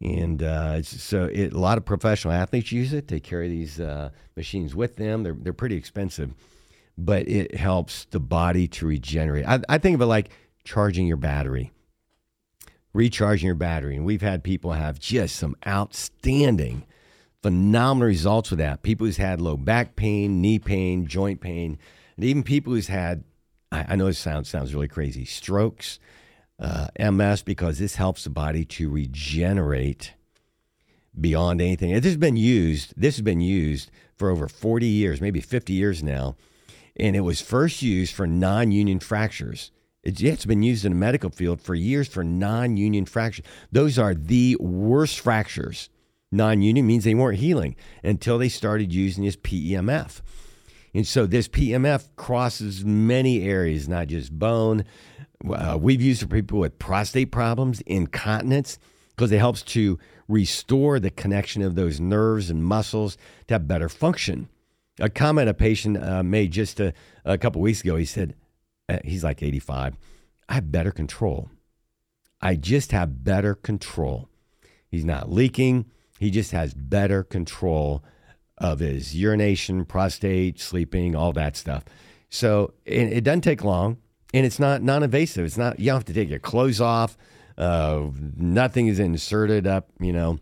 And 0.00 0.42
uh, 0.42 0.82
so 0.82 1.24
it, 1.24 1.52
a 1.52 1.58
lot 1.58 1.78
of 1.78 1.84
professional 1.84 2.34
athletes 2.34 2.70
use 2.70 2.92
it. 2.92 3.08
They 3.08 3.20
carry 3.20 3.48
these 3.48 3.80
uh, 3.80 4.10
machines 4.36 4.74
with 4.74 4.96
them. 4.96 5.22
They're, 5.22 5.36
they're 5.38 5.52
pretty 5.52 5.76
expensive, 5.76 6.34
but 6.98 7.28
it 7.28 7.54
helps 7.54 8.04
the 8.06 8.20
body 8.20 8.68
to 8.68 8.86
regenerate. 8.86 9.46
I, 9.46 9.60
I 9.68 9.78
think 9.78 9.94
of 9.94 10.02
it 10.02 10.06
like 10.06 10.30
charging 10.66 11.06
your 11.06 11.16
battery, 11.16 11.72
recharging 12.92 13.46
your 13.46 13.54
battery. 13.54 13.96
And 13.96 14.04
we've 14.04 14.22
had 14.22 14.44
people 14.44 14.72
have 14.72 14.98
just 14.98 15.36
some 15.36 15.56
outstanding, 15.66 16.84
phenomenal 17.42 18.08
results 18.08 18.50
with 18.50 18.58
that. 18.58 18.82
People 18.82 19.06
who's 19.06 19.16
had 19.16 19.40
low 19.40 19.56
back 19.56 19.96
pain, 19.96 20.42
knee 20.42 20.58
pain, 20.58 21.06
joint 21.06 21.40
pain, 21.40 21.78
and 22.16 22.24
even 22.24 22.42
people 22.42 22.74
who's 22.74 22.88
had, 22.88 23.24
I, 23.72 23.86
I 23.90 23.96
know 23.96 24.06
this 24.06 24.18
sounds, 24.18 24.48
sounds 24.48 24.74
really 24.74 24.88
crazy, 24.88 25.24
strokes 25.24 25.98
uh, 26.58 26.88
MS 26.98 27.42
because 27.42 27.78
this 27.78 27.96
helps 27.96 28.24
the 28.24 28.30
body 28.30 28.64
to 28.64 28.90
regenerate 28.90 30.14
beyond 31.18 31.60
anything. 31.60 31.92
This 31.94 32.04
has 32.04 32.16
been 32.16 32.36
used. 32.36 32.94
This 32.96 33.16
has 33.16 33.22
been 33.22 33.40
used 33.40 33.90
for 34.16 34.30
over 34.30 34.48
40 34.48 34.86
years, 34.86 35.20
maybe 35.20 35.40
50 35.40 35.72
years 35.72 36.02
now, 36.02 36.36
and 36.96 37.14
it 37.14 37.20
was 37.20 37.40
first 37.40 37.82
used 37.82 38.14
for 38.14 38.26
non-union 38.26 39.00
fractures. 39.00 39.70
It's, 40.06 40.22
it's 40.22 40.46
been 40.46 40.62
used 40.62 40.84
in 40.84 40.92
the 40.92 40.98
medical 40.98 41.30
field 41.30 41.60
for 41.60 41.74
years 41.74 42.06
for 42.06 42.22
non-union 42.22 43.06
fractures. 43.06 43.44
Those 43.72 43.98
are 43.98 44.14
the 44.14 44.56
worst 44.60 45.18
fractures. 45.18 45.90
Non-union 46.30 46.86
means 46.86 47.02
they 47.02 47.14
weren't 47.14 47.38
healing 47.38 47.74
until 48.04 48.38
they 48.38 48.48
started 48.48 48.92
using 48.92 49.24
this 49.24 49.36
PEMF. 49.36 50.20
And 50.94 51.06
so 51.06 51.26
this 51.26 51.48
PEMF 51.48 52.08
crosses 52.14 52.84
many 52.84 53.42
areas, 53.42 53.88
not 53.88 54.06
just 54.06 54.30
bone, 54.38 54.84
uh, 55.44 55.76
we've 55.80 56.00
used 56.00 56.22
it 56.22 56.26
for 56.26 56.36
people 56.36 56.60
with 56.60 56.78
prostate 56.78 57.32
problems, 57.32 57.80
incontinence, 57.80 58.78
because 59.10 59.32
it 59.32 59.38
helps 59.38 59.62
to 59.62 59.98
restore 60.28 61.00
the 61.00 61.10
connection 61.10 61.62
of 61.62 61.74
those 61.74 61.98
nerves 62.00 62.48
and 62.48 62.64
muscles 62.64 63.16
to 63.48 63.54
have 63.54 63.66
better 63.66 63.88
function. 63.88 64.48
A 65.00 65.10
comment 65.10 65.48
a 65.48 65.54
patient 65.54 66.02
uh, 66.02 66.22
made 66.22 66.52
just 66.52 66.78
a, 66.78 66.94
a 67.24 67.36
couple 67.36 67.60
weeks 67.60 67.80
ago, 67.80 67.96
he 67.96 68.04
said, 68.04 68.34
he's 69.04 69.24
like 69.24 69.42
85, 69.42 69.96
I 70.48 70.54
have 70.54 70.72
better 70.72 70.90
control. 70.90 71.50
I 72.40 72.56
just 72.56 72.92
have 72.92 73.24
better 73.24 73.54
control. 73.54 74.28
He's 74.88 75.04
not 75.04 75.30
leaking. 75.30 75.86
He 76.18 76.30
just 76.30 76.52
has 76.52 76.74
better 76.74 77.24
control 77.24 78.04
of 78.58 78.80
his 78.80 79.14
urination, 79.14 79.84
prostate, 79.84 80.60
sleeping, 80.60 81.14
all 81.14 81.32
that 81.32 81.56
stuff. 81.56 81.84
So 82.30 82.72
it, 82.84 83.12
it 83.12 83.24
doesn't 83.24 83.42
take 83.42 83.64
long 83.64 83.98
and 84.32 84.46
it's 84.46 84.58
not 84.58 84.82
non-invasive. 84.82 85.44
It's 85.44 85.58
not 85.58 85.78
you 85.78 85.86
don't 85.86 85.96
have 85.96 86.04
to 86.06 86.14
take 86.14 86.30
your 86.30 86.38
clothes 86.38 86.80
off. 86.80 87.16
Uh, 87.58 88.10
nothing 88.36 88.86
is 88.86 88.98
inserted 88.98 89.66
up, 89.66 89.88
you 89.98 90.12
know, 90.12 90.38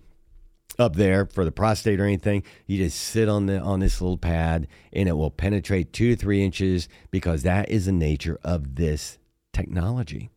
up 0.78 0.96
there 0.96 1.26
for 1.26 1.44
the 1.44 1.52
prostate 1.52 2.00
or 2.00 2.04
anything. 2.04 2.42
You 2.66 2.78
just 2.78 2.98
sit 2.98 3.28
on 3.28 3.46
the 3.46 3.60
on 3.60 3.80
this 3.80 4.00
little 4.00 4.18
pad, 4.18 4.66
and 4.92 5.08
it 5.08 5.12
will 5.12 5.30
penetrate 5.30 5.92
two 5.92 6.10
to 6.10 6.16
three 6.16 6.44
inches 6.44 6.88
because 7.10 7.42
that 7.42 7.68
is 7.70 7.86
the 7.86 7.92
nature 7.92 8.38
of 8.42 8.76
this 8.76 9.18
technology. 9.52 10.30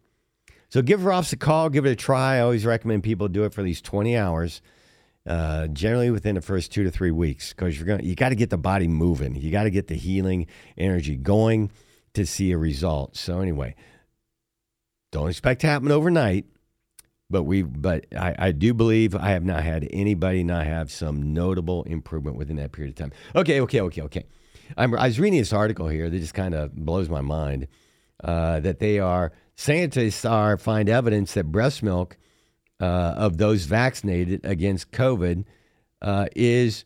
So 0.70 0.82
give 0.82 1.06
Ross 1.06 1.32
a 1.34 1.38
call, 1.38 1.70
give 1.70 1.86
it 1.86 1.92
a 1.92 1.96
try. 1.96 2.38
I 2.38 2.40
always 2.42 2.66
recommend 2.66 3.04
people 3.04 3.28
do 3.28 3.46
it 3.46 3.54
for 3.54 3.64
these 3.64 3.82
20 3.82 4.18
hours, 4.18 4.62
uh, 5.26 5.68
generally 5.68 6.12
within 6.12 6.36
the 6.36 6.42
first 6.42 6.74
two 6.74 6.84
to 6.84 6.92
three 6.92 7.12
weeks, 7.12 7.54
because 7.54 7.78
you're 7.78 7.88
going 7.88 8.04
you 8.06 8.16
got 8.16 8.30
to 8.30 8.36
get 8.36 8.50
the 8.50 8.58
body 8.58 8.88
moving. 8.88 9.36
You 9.36 9.52
got 9.52 9.64
to 9.64 9.70
get 9.70 9.88
the 9.88 9.96
healing 9.96 10.48
energy 10.78 11.16
going 11.16 11.72
to 12.14 12.26
see 12.26 12.52
a 12.52 12.58
result. 12.58 13.16
So 13.16 13.40
anyway, 13.40 13.76
don't 15.12 15.30
expect 15.30 15.62
to 15.62 15.68
happen 15.68 15.92
overnight, 15.92 16.46
but 17.30 17.44
we 17.44 17.64
but 17.64 18.06
I, 18.18 18.36
I 18.38 18.52
do 18.52 18.74
believe 18.74 19.16
I 19.16 19.30
have 19.32 19.44
not 19.44 19.64
had 19.64 19.88
anybody 19.92 20.44
not 20.44 20.66
have 20.66 20.92
some 20.92 21.34
notable 21.34 21.84
improvement 21.84 22.38
within 22.38 22.56
that 22.58 22.72
period 22.72 22.92
of 22.92 22.96
time. 22.96 23.12
Okay, 23.36 23.62
okay, 23.62 23.82
okay, 23.82 24.02
okay. 24.04 24.26
I'm, 24.76 24.94
I 24.96 25.08
was 25.08 25.20
reading 25.20 25.40
this 25.40 25.54
article 25.54 25.88
here 25.88 26.10
that 26.10 26.20
just 26.20 26.34
kind 26.34 26.54
of 26.54 26.76
blows 26.76 27.10
my 27.10 27.22
mind 27.22 27.68
uh, 28.24 28.60
that 28.62 28.80
they 28.80 29.00
are 29.00 29.32
scientists 29.56 30.26
are 30.26 30.58
find 30.58 30.90
evidence 30.90 31.34
that 31.34 31.46
breast 31.46 31.84
milk 31.84 32.18
uh, 32.80 33.14
of 33.18 33.38
those 33.38 33.66
vaccinated 33.66 34.42
against 34.44 34.92
COVID 34.92 35.46
uh, 36.02 36.28
is 36.36 36.86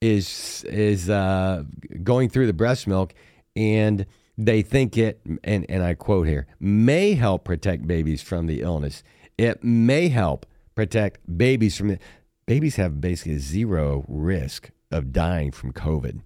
is 0.00 0.64
is 0.68 1.10
uh, 1.10 1.64
going 2.02 2.28
through 2.28 2.46
the 2.46 2.52
breast 2.52 2.86
milk 2.86 3.14
and 3.56 4.06
they 4.38 4.62
think 4.62 4.96
it, 4.96 5.20
and, 5.44 5.66
and 5.68 5.82
I 5.82 5.94
quote 5.94 6.26
here, 6.26 6.46
may 6.58 7.12
help 7.12 7.44
protect 7.44 7.86
babies 7.86 8.22
from 8.22 8.46
the 8.46 8.62
illness. 8.62 9.02
It 9.40 9.64
may 9.64 10.08
help 10.08 10.44
protect 10.74 11.20
babies 11.38 11.74
from 11.74 11.92
it. 11.92 12.02
Babies 12.44 12.76
have 12.76 13.00
basically 13.00 13.38
zero 13.38 14.04
risk 14.06 14.68
of 14.90 15.14
dying 15.14 15.50
from 15.50 15.72
COVID. 15.72 16.20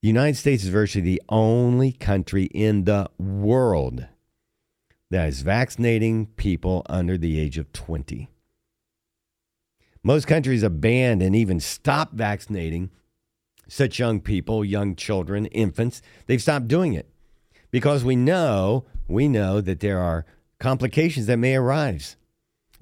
The 0.00 0.06
United 0.06 0.36
States 0.36 0.62
is 0.62 0.68
virtually 0.68 1.02
the 1.02 1.22
only 1.28 1.90
country 1.90 2.44
in 2.44 2.84
the 2.84 3.10
world 3.18 4.06
that 5.10 5.28
is 5.28 5.42
vaccinating 5.42 6.26
people 6.36 6.86
under 6.88 7.18
the 7.18 7.40
age 7.40 7.58
of 7.58 7.72
20. 7.72 8.28
Most 10.04 10.28
countries 10.28 10.62
have 10.62 10.80
banned 10.80 11.22
and 11.22 11.34
even 11.34 11.58
stopped 11.58 12.14
vaccinating 12.14 12.92
such 13.66 13.98
young 13.98 14.20
people, 14.20 14.64
young 14.64 14.94
children, 14.94 15.46
infants. 15.46 16.02
They've 16.26 16.40
stopped 16.40 16.68
doing 16.68 16.92
it 16.92 17.08
because 17.72 18.04
we 18.04 18.14
know, 18.14 18.84
we 19.08 19.26
know 19.26 19.60
that 19.60 19.80
there 19.80 19.98
are 19.98 20.24
complications 20.64 21.26
that 21.26 21.36
may 21.36 21.56
arise. 21.56 22.16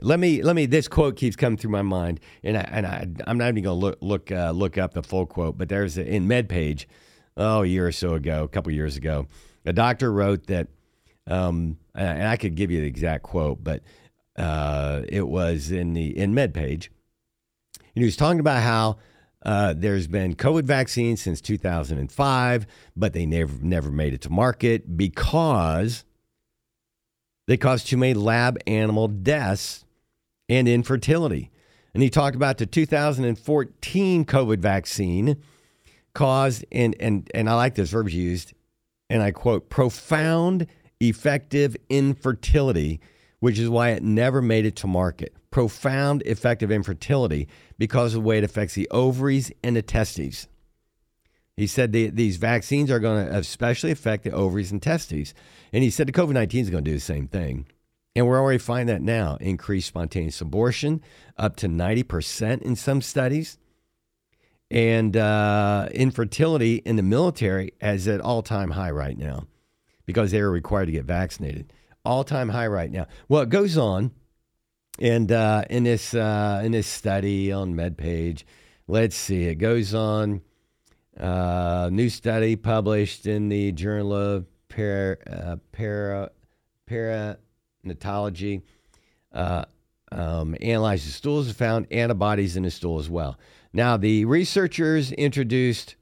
Let 0.01 0.21
me 0.21 0.41
let 0.41 0.55
me. 0.55 0.67
This 0.67 0.87
quote 0.87 1.17
keeps 1.17 1.35
coming 1.35 1.57
through 1.57 1.73
my 1.73 1.83
mind, 1.83 2.21
and 2.45 2.57
I, 2.57 2.61
and 2.61 2.87
I, 2.87 3.09
I'm 3.27 3.39
not 3.39 3.49
even 3.49 3.65
going 3.65 3.81
to 3.81 3.87
look 3.87 3.99
look 4.01 4.31
uh, 4.31 4.53
look 4.53 4.79
up 4.79 4.95
the 4.95 5.03
full 5.03 5.27
quote, 5.27 5.59
but 5.59 5.69
there's 5.69 5.99
a, 5.99 6.07
in 6.07 6.29
MedPage, 6.29 6.87
oh, 7.37 7.63
a 7.63 7.67
year 7.67 7.87
or 7.87 7.93
so 7.93 8.15
ago, 8.15 8.45
a 8.45 8.49
couple 8.49 8.73
years 8.73 8.97
ago, 8.97 9.27
a 9.67 9.73
doctor 9.73 10.13
wrote 10.13 10.47
that, 10.47 10.69
um, 11.27 11.77
and 11.95 12.29
I 12.29 12.37
could 12.37 12.55
give 12.55 12.71
you 12.71 12.81
the 12.81 12.87
exact 12.87 13.25
quote, 13.25 13.63
but 13.63 13.83
uh, 14.37 15.03
it 15.09 15.27
was 15.27 15.73
in 15.73 15.93
the 15.93 16.17
in 16.17 16.35
MedPage, 16.35 16.89
and 17.75 17.97
he 17.97 18.05
was 18.05 18.17
talking 18.17 18.41
about 18.41 18.63
how 18.63 18.99
uh, 19.45 19.75
there's 19.77 20.07
been 20.07 20.37
COVID 20.37 20.65
vaccines 20.65 21.21
since 21.21 21.41
2005, 21.41 22.67
but 22.97 23.13
they 23.13 23.27
never 23.27 23.53
never 23.61 23.91
made 23.91 24.15
it 24.15 24.21
to 24.23 24.31
market 24.31 24.97
because 24.97 26.05
they 27.47 27.57
caused 27.57 27.87
too 27.87 27.97
many 27.97 28.15
lab 28.15 28.59
animal 28.67 29.09
deaths 29.09 29.85
and 30.49 30.69
infertility. 30.69 31.51
And 31.95 32.03
he 32.03 32.11
talked 32.11 32.37
about 32.37 32.59
the 32.59 32.67
2014 32.67 34.25
COVID 34.25 34.59
vaccine 34.59 35.37
caused, 36.15 36.65
and, 36.73 36.97
and, 37.01 37.31
and 37.35 37.49
I 37.49 37.55
like 37.55 37.75
this 37.75 37.91
verb 37.91 38.09
used, 38.09 38.55
and 39.11 39.23
I 39.23 39.31
quote, 39.31 39.69
profound 39.69 40.67
effective 41.01 41.77
infertility, 41.89 43.01
which 43.41 43.59
is 43.59 43.69
why 43.69 43.91
it 43.91 44.03
never 44.03 44.41
made 44.41 44.65
it 44.65 44.77
to 44.77 44.87
market. 44.87 45.35
Profound 45.51 46.23
effective 46.23 46.71
infertility 46.71 47.49
because 47.79 48.15
of 48.15 48.23
the 48.23 48.29
way 48.29 48.39
it 48.39 48.45
affects 48.45 48.75
the 48.75 48.89
ovaries 48.91 49.53
and 49.63 49.77
the 49.77 49.83
testes. 49.83 50.49
He 51.57 51.67
said 51.67 51.93
the, 51.93 52.09
these 52.09 52.37
vaccines 52.37 52.91
are 52.91 52.99
going 52.99 53.27
to 53.27 53.37
especially 53.37 53.91
affect 53.91 54.25
the 54.25 54.31
ovaries 54.31 54.73
and 54.73 54.81
testes. 54.81 55.35
And 55.73 55.85
he 55.85 55.91
said 55.91 56.09
the 56.09 56.13
COVID 56.13 56.33
19 56.33 56.63
is 56.63 56.71
going 56.71 56.85
to 56.85 56.91
do 56.91 56.97
the 56.97 57.01
same 57.01 57.29
thing. 57.29 57.67
And 58.15 58.27
we're 58.27 58.41
already 58.41 58.59
finding 58.59 58.95
that 58.95 59.03
now 59.03 59.37
increased 59.41 59.89
spontaneous 59.89 60.41
abortion 60.41 61.03
up 61.39 61.57
to 61.57 61.69
90% 61.69 62.63
in 62.63 62.77
some 62.77 63.01
studies. 63.01 63.59
And 64.71 65.17
uh, 65.17 65.89
infertility 65.93 66.77
in 66.77 66.97
the 66.97 67.03
military 67.03 67.73
is 67.81 68.09
at 68.09 68.21
all 68.21 68.43
time 68.43 68.71
high 68.71 68.91
right 68.91 69.17
now 69.17 69.47
because 70.07 70.31
they 70.31 70.41
are 70.41 70.51
required 70.51 70.87
to 70.87 70.93
get 70.93 71.05
vaccinated. 71.05 71.73
All 72.05 72.25
time 72.25 72.49
high 72.49 72.67
right 72.67 72.91
now. 72.91 73.07
Well, 73.29 73.43
it 73.43 73.51
goes 73.51 73.77
on. 73.77 74.13
And 74.99 75.33
uh, 75.33 75.65
in 75.71 75.85
this 75.85 76.13
uh, 76.15 76.61
in 76.63 76.73
this 76.73 76.87
study 76.87 77.51
on 77.51 77.75
MedPage, 77.75 78.45
let's 78.87 79.17
see, 79.17 79.45
it 79.45 79.55
goes 79.57 79.95
on. 79.95 80.43
Uh, 81.19 81.91
new 81.93 82.09
study 82.09 82.57
published 82.57 83.27
in 83.27 83.49
the 83.49 83.73
Journal 83.73 84.13
of 84.15 84.47
Para, 84.69 85.19
uh, 85.31 85.57
para, 85.73 86.31
Perinatology 86.89 88.63
uh, 89.33 89.65
um, 90.11 90.57
analyzed 90.61 91.07
the 91.07 91.13
stools 91.13 91.47
and 91.47 91.57
found 91.57 91.87
antibodies 91.91 92.57
in 92.57 92.63
the 92.63 92.71
stool 92.71 92.99
as 92.99 93.11
well. 93.11 93.39
Now, 93.73 93.97
the 93.97 94.25
researchers 94.25 95.13
introduced, 95.13 95.97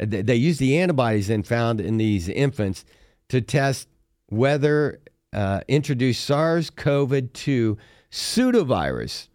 uh, 0.00 0.06
they 0.08 0.34
used 0.34 0.60
the 0.60 0.78
antibodies 0.78 1.28
then 1.28 1.42
found 1.42 1.80
in 1.80 1.96
these 1.96 2.28
infants 2.28 2.84
to 3.28 3.40
test 3.40 3.88
whether 4.28 5.00
uh, 5.32 5.60
introduced 5.68 6.24
SARS 6.24 6.70
CoV 6.70 7.32
2 7.32 7.78
pseudovirus, 8.10 9.28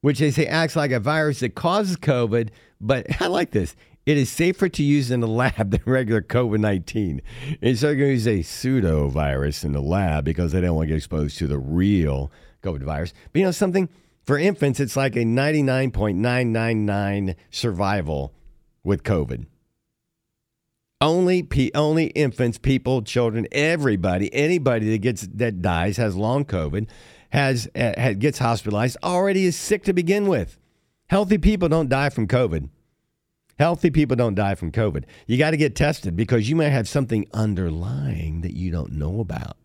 which 0.00 0.18
they 0.18 0.30
say 0.30 0.46
acts 0.46 0.76
like 0.76 0.90
a 0.90 1.00
virus 1.00 1.40
that 1.40 1.54
causes 1.54 1.96
COVID, 1.96 2.50
but 2.80 3.06
I 3.20 3.26
like 3.26 3.50
this. 3.50 3.76
It 4.04 4.16
is 4.16 4.30
safer 4.30 4.68
to 4.68 4.82
use 4.84 5.10
in 5.10 5.20
the 5.20 5.28
lab 5.28 5.70
than 5.72 5.82
regular 5.84 6.22
COVID 6.22 6.60
19. 6.60 7.20
And 7.60 7.78
so 7.78 7.86
they're 7.86 7.96
going 7.96 8.10
to 8.10 8.14
use 8.14 8.28
a 8.28 8.42
pseudo 8.42 9.08
virus 9.08 9.64
in 9.64 9.72
the 9.72 9.80
lab 9.80 10.24
because 10.24 10.52
they 10.52 10.60
don't 10.60 10.76
want 10.76 10.84
to 10.84 10.88
get 10.88 10.98
exposed 10.98 11.38
to 11.38 11.46
the 11.46 11.58
real 11.58 12.30
COVID 12.62 12.82
virus. 12.82 13.14
But 13.32 13.38
you 13.40 13.46
know 13.46 13.52
something? 13.52 13.88
For 14.22 14.38
infants, 14.38 14.80
it's 14.80 14.96
like 14.96 15.14
a 15.14 15.20
99.999 15.20 17.36
survival 17.50 18.34
with 18.82 19.04
COVID. 19.04 19.46
Only, 21.00 21.46
only 21.74 22.06
infants, 22.06 22.58
people, 22.58 23.02
children, 23.02 23.46
everybody, 23.52 24.34
anybody 24.34 24.90
that 24.90 24.98
gets 24.98 25.28
that 25.34 25.62
dies 25.62 25.96
has 25.98 26.16
long 26.16 26.44
COVID, 26.44 26.88
has, 27.30 27.68
uh, 27.76 28.14
gets 28.14 28.38
hospitalized, 28.38 28.96
already 29.04 29.44
is 29.44 29.54
sick 29.56 29.84
to 29.84 29.92
begin 29.92 30.26
with. 30.26 30.58
Healthy 31.08 31.38
people 31.38 31.68
don't 31.68 31.88
die 31.88 32.10
from 32.10 32.26
COVID. 32.26 32.68
Healthy 33.58 33.90
people 33.90 34.16
don't 34.16 34.34
die 34.34 34.54
from 34.54 34.72
COVID. 34.72 35.04
You 35.26 35.38
got 35.38 35.52
to 35.52 35.56
get 35.56 35.74
tested 35.74 36.16
because 36.16 36.48
you 36.48 36.56
may 36.56 36.68
have 36.68 36.88
something 36.88 37.26
underlying 37.32 38.42
that 38.42 38.54
you 38.54 38.70
don't 38.70 38.92
know 38.92 39.20
about. 39.20 39.56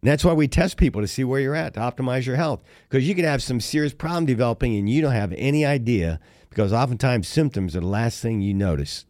And 0.00 0.10
that's 0.10 0.24
why 0.24 0.32
we 0.32 0.46
test 0.46 0.76
people 0.76 1.00
to 1.00 1.08
see 1.08 1.24
where 1.24 1.40
you're 1.40 1.56
at 1.56 1.74
to 1.74 1.80
optimize 1.80 2.26
your 2.26 2.36
health 2.36 2.62
because 2.88 3.08
you 3.08 3.14
could 3.14 3.24
have 3.24 3.42
some 3.42 3.60
serious 3.60 3.92
problem 3.92 4.26
developing 4.26 4.76
and 4.76 4.88
you 4.88 5.02
don't 5.02 5.12
have 5.12 5.34
any 5.36 5.66
idea 5.66 6.20
because 6.50 6.72
oftentimes 6.72 7.26
symptoms 7.26 7.74
are 7.74 7.80
the 7.80 7.86
last 7.86 8.20
thing 8.20 8.40
you 8.40 8.54
notice. 8.54 9.06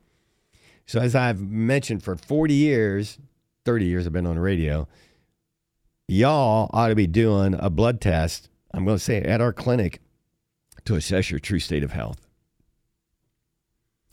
So, 0.86 1.00
as 1.00 1.14
I've 1.14 1.40
mentioned 1.40 2.02
for 2.02 2.16
40 2.16 2.54
years, 2.54 3.18
30 3.66 3.84
years 3.84 4.06
I've 4.06 4.14
been 4.14 4.26
on 4.26 4.36
the 4.36 4.40
radio, 4.40 4.88
y'all 6.06 6.70
ought 6.72 6.88
to 6.88 6.94
be 6.94 7.06
doing 7.06 7.54
a 7.58 7.68
blood 7.68 8.00
test. 8.00 8.48
I'm 8.72 8.86
going 8.86 8.96
to 8.96 9.04
say 9.04 9.20
at 9.20 9.42
our 9.42 9.52
clinic 9.52 10.00
to 10.88 10.97
assess 10.97 11.30
your 11.30 11.38
true 11.38 11.59
state 11.59 11.83
of 11.83 11.92
health. 11.92 12.26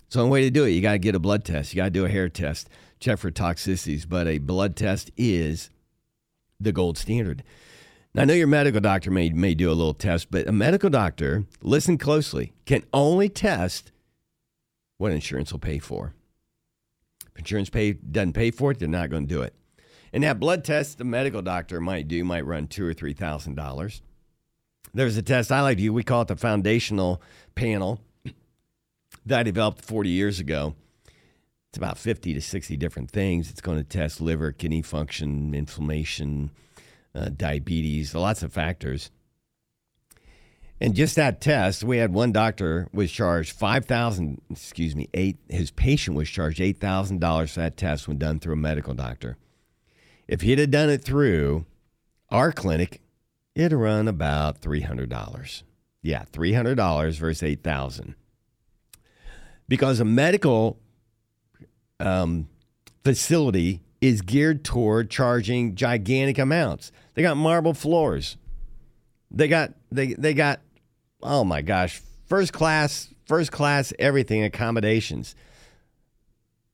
So, 0.10 0.22
one 0.22 0.30
way 0.30 0.42
to 0.42 0.50
do 0.50 0.66
it, 0.66 0.72
you 0.72 0.82
got 0.82 0.92
to 0.92 1.00
get 1.00 1.16
a 1.16 1.20
blood 1.20 1.46
test. 1.46 1.74
You 1.74 1.78
got 1.78 1.86
to 1.86 1.90
do 1.90 2.04
a 2.04 2.10
hair 2.10 2.28
test, 2.28 2.70
check 3.00 3.18
for 3.18 3.32
toxicities. 3.32 4.08
But 4.08 4.28
a 4.28 4.40
blood 4.40 4.76
test 4.76 5.10
is 5.16 5.70
the 6.60 6.74
gold 6.74 6.98
standard. 6.98 7.44
Now, 8.14 8.24
I 8.24 8.26
know 8.26 8.34
your 8.34 8.48
medical 8.48 8.82
doctor 8.82 9.10
may, 9.10 9.30
may 9.30 9.56
do 9.56 9.70
a 9.70 9.74
little 9.74 9.94
test, 9.94 10.30
but 10.30 10.50
a 10.50 10.52
medical 10.52 10.90
doctor, 10.90 11.46
listen 11.62 11.98
closely, 11.98 12.52
can 12.66 12.84
only 12.94 13.30
test 13.30 13.94
what 14.98 15.14
insurance 15.14 15.54
will 15.54 15.60
pay 15.60 15.80
for. 15.80 16.14
If 17.28 17.40
insurance 17.40 17.70
pay, 17.70 17.94
doesn't 17.94 18.34
pay 18.34 18.52
for 18.52 18.72
it, 18.72 18.80
they're 18.80 18.90
not 18.90 19.10
going 19.10 19.28
to 19.28 19.34
do 19.34 19.42
it. 19.44 19.54
And 20.12 20.26
that 20.26 20.42
blood 20.42 20.66
test 20.66 20.98
the 20.98 21.06
medical 21.06 21.42
doctor 21.42 21.80
might 21.80 22.10
do 22.10 22.24
might 22.26 22.46
run 22.46 22.68
two 22.68 22.86
or 22.86 22.94
three 22.94 23.14
thousand 23.14 23.56
dollars. 23.56 24.02
There's 24.96 25.18
a 25.18 25.22
test 25.22 25.52
I 25.52 25.62
like 25.62 25.76
to 25.78 25.84
use. 25.84 25.92
We 25.92 26.04
call 26.04 26.22
it 26.22 26.30
the 26.30 26.38
foundational 26.38 27.22
panel 27.54 28.00
that 29.26 29.40
I 29.40 29.44
developed 29.44 29.82
40 29.82 30.10
years 30.10 30.40
ago. 30.40 30.74
It's 31.68 31.78
about 31.78 31.98
50 31.98 32.34
to 32.34 32.42
60 32.42 32.78
different 32.78 33.12
things. 33.12 33.52
It's 33.52 33.60
going 33.60 33.78
to 33.78 33.84
test 33.84 34.22
liver, 34.22 34.54
kidney 34.54 34.82
function, 34.82 35.54
inflammation, 35.54 36.50
uh, 37.14 37.28
diabetes, 37.36 38.16
lots 38.16 38.42
of 38.42 38.54
factors. 38.54 39.12
And 40.80 40.96
just 40.96 41.18
that 41.18 41.42
test, 41.42 41.84
we 41.84 41.98
had 41.98 42.14
one 42.14 42.32
doctor 42.32 42.88
was 42.94 43.12
charged 43.12 43.52
five 43.52 43.86
thousand, 43.86 44.42
excuse 44.50 44.96
me, 44.96 45.10
eight. 45.14 45.38
His 45.50 45.72
patient 45.72 46.18
was 46.18 46.30
charged 46.30 46.60
eight 46.60 46.80
thousand 46.80 47.20
dollars 47.20 47.54
for 47.54 47.62
that 47.62 47.78
test 47.78 48.08
when 48.08 48.18
done 48.18 48.40
through 48.40 48.54
a 48.54 48.58
medical 48.58 48.94
doctor. 48.94 49.38
If 50.28 50.42
he'd 50.42 50.60
have 50.60 50.72
done 50.72 50.90
it 50.90 51.02
through 51.02 51.66
our 52.30 52.52
clinic, 52.52 53.02
it'd 53.56 53.74
run 53.74 54.08
about 54.08 54.60
three 54.60 54.82
hundred 54.82 55.10
dollars. 55.10 55.64
Yeah, 56.02 56.24
three 56.32 56.54
hundred 56.54 56.76
dollars 56.76 57.18
versus 57.18 57.44
eight 57.44 57.64
thousand 57.64 58.16
because 59.68 60.00
a 60.00 60.06
medical 60.06 60.80
um, 62.00 62.48
facility 63.04 63.82
is 64.02 64.22
geared 64.22 64.64
toward 64.64 65.10
charging 65.10 65.76
gigantic 65.76 66.38
amounts. 66.38 66.92
They 67.14 67.22
got 67.22 67.38
marble 67.38 67.74
floors. 67.74 68.38
They 69.32 69.48
got 69.48 69.74
they 69.92 70.14
they 70.14 70.34
got 70.34 70.62
oh 71.24 71.44
my 71.44 71.62
gosh, 71.62 72.02
first 72.28 72.54
class, 72.54 73.14
first 73.26 73.52
class 73.52 73.94
everything 73.98 74.44
accommodations. 74.44 75.36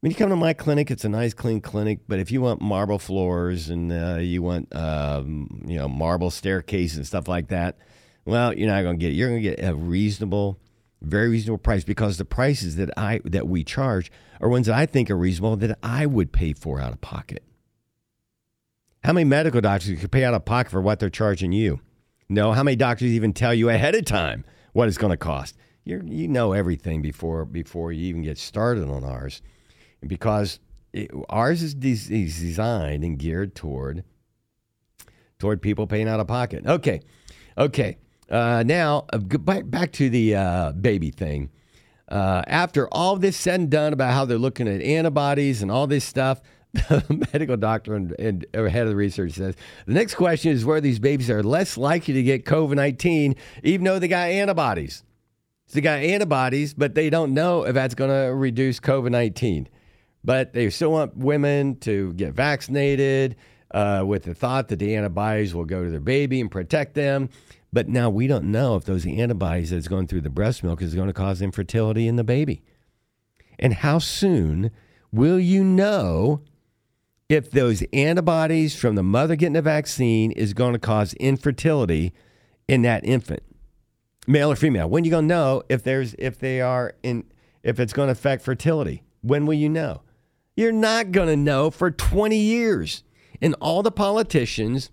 When 0.02 0.10
you 0.10 0.18
come 0.18 0.30
to 0.30 0.36
my 0.36 0.54
clinic, 0.54 0.90
it's 0.90 1.06
a 1.06 1.10
nice, 1.10 1.36
clean 1.36 1.62
clinic. 1.62 2.00
But 2.08 2.18
if 2.18 2.32
you 2.32 2.42
want 2.42 2.60
marble 2.60 2.98
floors 2.98 3.70
and 3.70 3.92
uh, 3.94 4.18
you 4.18 4.42
want 4.42 4.76
um, 4.76 5.64
you 5.66 5.78
know 5.78 5.88
marble 5.88 6.32
staircases 6.32 6.98
and 6.98 7.06
stuff 7.08 7.28
like 7.28 7.50
that, 7.50 7.78
well, 8.26 8.52
you're 8.54 8.70
not 8.70 8.82
going 8.82 8.98
to 8.98 9.00
get 9.00 9.12
it. 9.12 9.16
You're 9.16 9.30
going 9.30 9.44
to 9.44 9.50
get 9.50 9.64
a 9.64 9.76
reasonable 9.76 10.60
very 11.02 11.30
reasonable 11.30 11.58
price 11.58 11.84
because 11.84 12.18
the 12.18 12.26
prices 12.26 12.76
that 12.76 12.90
I 12.98 13.22
that 13.26 13.48
we 13.48 13.64
charge 13.64 14.12
are 14.40 14.50
ones 14.50 14.68
that 14.68 14.76
I 14.76 14.88
think 14.88 15.10
are 15.12 15.18
reasonable 15.18 15.56
that 15.58 15.78
I 15.84 16.08
would 16.08 16.32
pay 16.32 16.54
for 16.54 16.80
out 16.80 16.94
of 16.94 17.02
pocket. 17.02 17.44
How 19.04 19.14
many 19.14 19.26
medical 19.26 19.62
doctors 19.62 20.00
could 20.00 20.12
pay 20.12 20.24
out 20.24 20.34
of 20.34 20.46
pocket 20.46 20.72
for 20.72 20.82
what 20.82 21.00
they're 21.00 21.10
charging 21.10 21.52
you? 21.52 21.80
No, 22.30 22.54
how 22.54 22.64
many 22.64 22.76
doctors 22.76 23.12
even 23.12 23.34
tell 23.34 23.54
you 23.54 23.70
ahead 23.70 23.96
of 23.96 24.06
time 24.06 24.46
what 24.74 24.88
it's 24.88 24.98
going 24.98 25.12
to 25.12 25.18
cost? 25.18 25.58
You 25.84 26.02
you 26.06 26.28
know 26.28 26.54
everything 26.54 27.04
before 27.04 27.46
before 27.46 27.92
you 27.92 28.08
even 28.08 28.24
get 28.24 28.40
started 28.40 28.88
on 28.88 29.04
ours, 29.04 29.44
because 30.06 30.60
it, 30.94 31.12
ours 31.30 31.62
is, 31.62 31.74
de- 31.74 31.92
is 31.92 32.40
designed 32.40 33.04
and 33.04 33.18
geared 33.18 33.56
toward 33.56 34.04
toward 35.40 35.62
people 35.62 35.88
paying 35.88 36.08
out 36.08 36.20
of 36.20 36.28
pocket. 36.28 36.66
Okay, 36.66 37.02
okay. 37.58 37.98
Uh, 38.30 38.64
now 38.66 39.06
uh, 39.12 39.18
back 39.18 39.70
back 39.70 39.92
to 39.92 40.10
the 40.10 40.36
uh, 40.36 40.72
baby 40.72 41.12
thing. 41.12 41.50
Uh, 42.08 42.44
after 42.48 42.88
all 42.90 43.16
this 43.16 43.38
said 43.38 43.60
and 43.60 43.70
done 43.70 43.94
about 43.94 44.14
how 44.14 44.26
they're 44.26 44.38
looking 44.38 44.68
at 44.68 44.82
antibodies 44.82 45.62
and 45.62 45.72
all 45.72 45.88
this 45.88 46.04
stuff, 46.04 46.42
the 46.74 47.28
medical 47.34 47.58
doctor 47.58 47.96
and, 47.96 48.16
and 48.20 48.46
head 48.54 48.84
of 48.84 48.90
the 48.90 48.96
research 48.96 49.34
says 49.34 49.56
the 49.86 49.94
next 49.94 50.16
question 50.16 50.52
is 50.52 50.64
where 50.64 50.80
these 50.80 51.00
babies 51.00 51.30
are 51.30 51.44
less 51.44 51.78
likely 51.78 52.14
to 52.14 52.24
get 52.24 52.46
COVID 52.46 52.76
19, 52.76 53.36
even 53.64 53.84
though 53.84 54.00
they 54.00 54.08
got 54.08 54.30
antibodies. 54.30 55.04
So 55.68 55.76
they 55.76 55.82
got 55.82 56.00
antibodies, 56.00 56.74
but 56.74 56.96
they 56.96 57.10
don't 57.10 57.34
know 57.34 57.64
if 57.64 57.74
that's 57.74 57.96
going 57.96 58.10
to 58.10 58.34
reduce 58.34 58.80
COVID 58.80 59.12
19. 59.12 59.68
But 60.24 60.54
they 60.54 60.70
still 60.70 60.92
want 60.92 61.18
women 61.18 61.78
to 61.80 62.14
get 62.14 62.34
vaccinated 62.34 63.36
uh, 63.72 64.04
with 64.06 64.24
the 64.24 64.36
thought 64.36 64.68
that 64.68 64.80
the 64.80 64.96
antibodies 64.96 65.56
will 65.56 65.66
go 65.66 65.84
to 65.84 65.90
their 65.90 66.00
baby 66.00 66.40
and 66.40 66.52
protect 66.52 66.94
them. 66.94 67.30
But 67.74 67.88
now 67.88 68.10
we 68.10 68.28
don't 68.28 68.52
know 68.52 68.76
if 68.76 68.84
those 68.84 69.06
antibodies 69.06 69.70
that's 69.70 69.88
going 69.88 70.08
through 70.08 70.22
the 70.22 70.30
breast 70.30 70.64
milk 70.64 70.82
is 70.82 70.94
going 70.94 71.08
to 71.08 71.14
cause 71.14 71.42
infertility 71.42 72.08
in 72.08 72.18
the 72.18 72.24
baby. 72.24 72.62
And 73.58 73.74
how 73.74 74.00
soon 74.00 74.72
will 75.12 75.40
you 75.40 75.64
know 75.64 76.42
if 77.30 77.50
those 77.50 77.82
antibodies 77.94 78.76
from 78.76 78.96
the 78.96 79.04
mother 79.04 79.38
getting 79.38 79.54
the 79.54 79.62
vaccine 79.62 80.32
is 80.32 80.54
going 80.54 80.74
to 80.74 80.80
cause 80.80 81.14
infertility 81.14 82.14
in 82.68 82.82
that 82.82 83.06
infant, 83.06 83.42
male 84.28 84.52
or 84.52 84.56
female. 84.58 84.90
When 84.90 85.04
are 85.04 85.06
you 85.06 85.12
going 85.12 85.30
to 85.30 85.34
know 85.34 85.64
if 85.70 85.82
there's 85.84 86.14
if 86.16 86.40
they 86.40 86.60
are 86.60 86.94
in 87.04 87.24
if 87.64 87.80
it's 87.80 87.94
going 87.94 88.08
to 88.08 88.12
affect 88.12 88.44
fertility? 88.44 89.04
When 89.22 89.46
will 89.46 89.54
you 89.54 89.70
know? 89.70 90.02
You're 90.56 90.72
not 90.72 91.12
going 91.12 91.28
to 91.28 91.38
know 91.38 91.72
for 91.72 91.92
20 91.92 92.38
years. 92.38 93.04
And 93.42 93.56
all 93.60 93.82
the 93.82 93.92
politicians, 93.92 94.92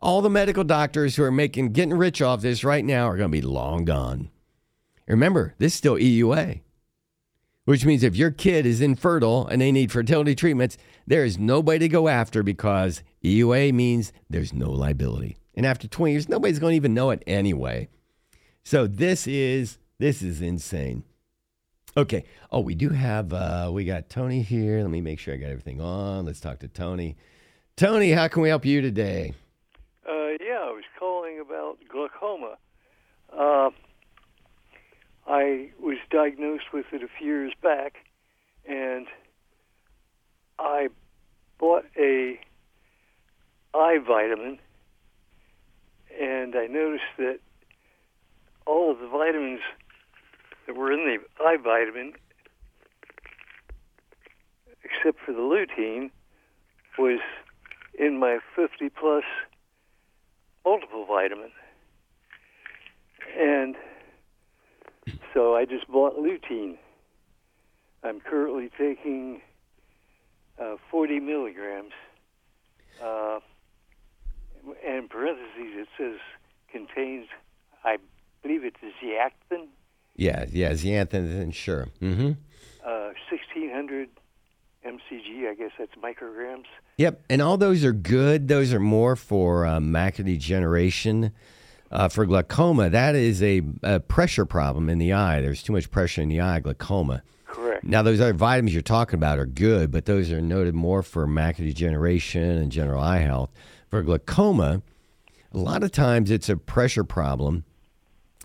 all 0.00 0.20
the 0.20 0.30
medical 0.30 0.64
doctors 0.64 1.16
who 1.16 1.22
are 1.22 1.32
making 1.32 1.72
getting 1.72 1.94
rich 1.94 2.20
off 2.20 2.42
this 2.42 2.64
right 2.64 2.84
now 2.84 3.06
are 3.08 3.16
going 3.16 3.30
to 3.30 3.40
be 3.40 3.42
long 3.42 3.84
gone. 3.84 4.30
Remember, 5.06 5.54
this 5.58 5.72
is 5.72 5.78
still 5.78 5.94
EUA 5.94 6.60
which 7.66 7.84
means 7.84 8.02
if 8.02 8.16
your 8.16 8.30
kid 8.30 8.64
is 8.64 8.80
infertile 8.80 9.46
and 9.48 9.60
they 9.60 9.72
need 9.72 9.92
fertility 9.92 10.34
treatments, 10.34 10.78
there 11.06 11.24
is 11.24 11.36
nobody 11.36 11.80
to 11.80 11.88
go 11.88 12.08
after 12.08 12.42
because 12.42 13.02
EUA 13.22 13.74
means 13.74 14.12
there's 14.30 14.52
no 14.52 14.70
liability. 14.70 15.36
And 15.54 15.66
after 15.66 15.88
20 15.88 16.12
years, 16.12 16.28
nobody's 16.28 16.60
going 16.60 16.72
to 16.72 16.76
even 16.76 16.94
know 16.94 17.10
it 17.10 17.24
anyway. 17.26 17.88
So 18.62 18.86
this 18.86 19.26
is 19.26 19.78
this 19.98 20.22
is 20.22 20.40
insane. 20.40 21.02
Okay. 21.96 22.24
Oh, 22.52 22.60
we 22.60 22.74
do 22.74 22.90
have 22.90 23.32
uh, 23.32 23.70
we 23.72 23.86
got 23.86 24.10
Tony 24.10 24.42
here. 24.42 24.82
Let 24.82 24.90
me 24.90 25.00
make 25.00 25.18
sure 25.18 25.32
I 25.32 25.38
got 25.38 25.48
everything 25.48 25.80
on. 25.80 26.26
Let's 26.26 26.40
talk 26.40 26.58
to 26.58 26.68
Tony. 26.68 27.16
Tony, 27.74 28.10
how 28.10 28.28
can 28.28 28.42
we 28.42 28.50
help 28.50 28.66
you 28.66 28.82
today? 28.82 29.32
Uh, 30.06 30.36
yeah, 30.40 30.60
I 30.60 30.72
was 30.72 30.84
calling 30.98 31.40
about 31.40 31.78
glaucoma. 31.88 32.58
Uh, 33.32 33.70
I 35.26 35.70
was 35.80 35.96
diagnosed 36.10 36.72
with 36.72 36.84
it 36.92 37.02
a 37.02 37.08
few 37.18 37.28
years 37.28 37.52
back, 37.62 37.96
and 38.68 39.06
I 40.58 40.88
bought 41.58 41.86
a 41.98 42.38
eye 43.74 43.98
vitamin, 44.06 44.58
and 46.20 46.54
I 46.56 46.66
noticed 46.66 47.04
that 47.16 47.40
all 48.66 48.90
of 48.90 48.98
the 48.98 49.08
vitamins 49.08 49.60
that 50.66 50.76
were 50.76 50.92
in 50.92 51.04
the 51.04 51.44
eye 51.44 51.56
vitamin, 51.62 52.12
except 54.84 55.18
for 55.24 55.32
the 55.32 55.40
lutein, 55.40 56.10
was 56.98 57.20
in 57.98 58.18
my 58.18 58.38
50 58.54 58.88
plus 58.90 59.24
multiple 60.64 61.06
vitamin. 61.06 61.50
And 63.38 63.76
so 65.32 65.54
I 65.54 65.64
just 65.64 65.88
bought 65.88 66.16
lutein. 66.16 66.76
I'm 68.02 68.20
currently 68.20 68.70
taking 68.78 69.40
uh, 70.58 70.76
40 70.90 71.20
milligrams. 71.20 71.92
Uh, 73.02 73.40
and 74.84 74.96
in 74.96 75.08
parentheses, 75.08 75.48
it 75.56 75.88
says 75.98 76.18
contains, 76.70 77.26
I 77.84 77.98
believe 78.42 78.64
it's 78.64 78.76
zeaxanthin. 79.02 79.66
Yeah, 80.16 80.46
yeah, 80.50 80.72
zeaxanthin, 80.72 81.54
sure. 81.54 81.88
Mm-hmm. 82.00 82.32
Uh, 82.84 83.12
1600 83.30 84.08
mcg, 84.86 85.50
I 85.50 85.54
guess 85.54 85.72
that's 85.78 85.92
micrograms. 86.02 86.64
Yep, 86.96 87.24
and 87.28 87.42
all 87.42 87.58
those 87.58 87.84
are 87.84 87.92
good. 87.92 88.48
Those 88.48 88.72
are 88.72 88.80
more 88.80 89.16
for 89.16 89.66
uh, 89.66 89.78
macular 89.78 90.24
degeneration 90.24 91.32
uh, 91.90 92.08
for 92.08 92.26
glaucoma, 92.26 92.90
that 92.90 93.14
is 93.14 93.42
a, 93.42 93.62
a, 93.82 94.00
pressure 94.00 94.44
problem 94.44 94.88
in 94.88 94.98
the 94.98 95.12
eye. 95.12 95.40
There's 95.40 95.62
too 95.62 95.72
much 95.72 95.90
pressure 95.90 96.20
in 96.20 96.28
the 96.28 96.40
eye, 96.40 96.60
glaucoma. 96.60 97.22
Correct. 97.46 97.84
Now, 97.84 98.02
those 98.02 98.20
other 98.20 98.32
vitamins 98.32 98.74
you're 98.74 98.82
talking 98.82 99.18
about 99.18 99.38
are 99.38 99.46
good, 99.46 99.90
but 99.90 100.04
those 100.04 100.32
are 100.32 100.40
noted 100.40 100.74
more 100.74 101.02
for 101.02 101.26
macular 101.26 101.66
degeneration 101.66 102.42
and 102.42 102.72
general 102.72 103.00
eye 103.00 103.18
health. 103.18 103.50
For 103.88 104.02
glaucoma, 104.02 104.82
a 105.52 105.58
lot 105.58 105.84
of 105.84 105.92
times 105.92 106.30
it's 106.30 106.48
a 106.48 106.56
pressure 106.56 107.04
problem, 107.04 107.64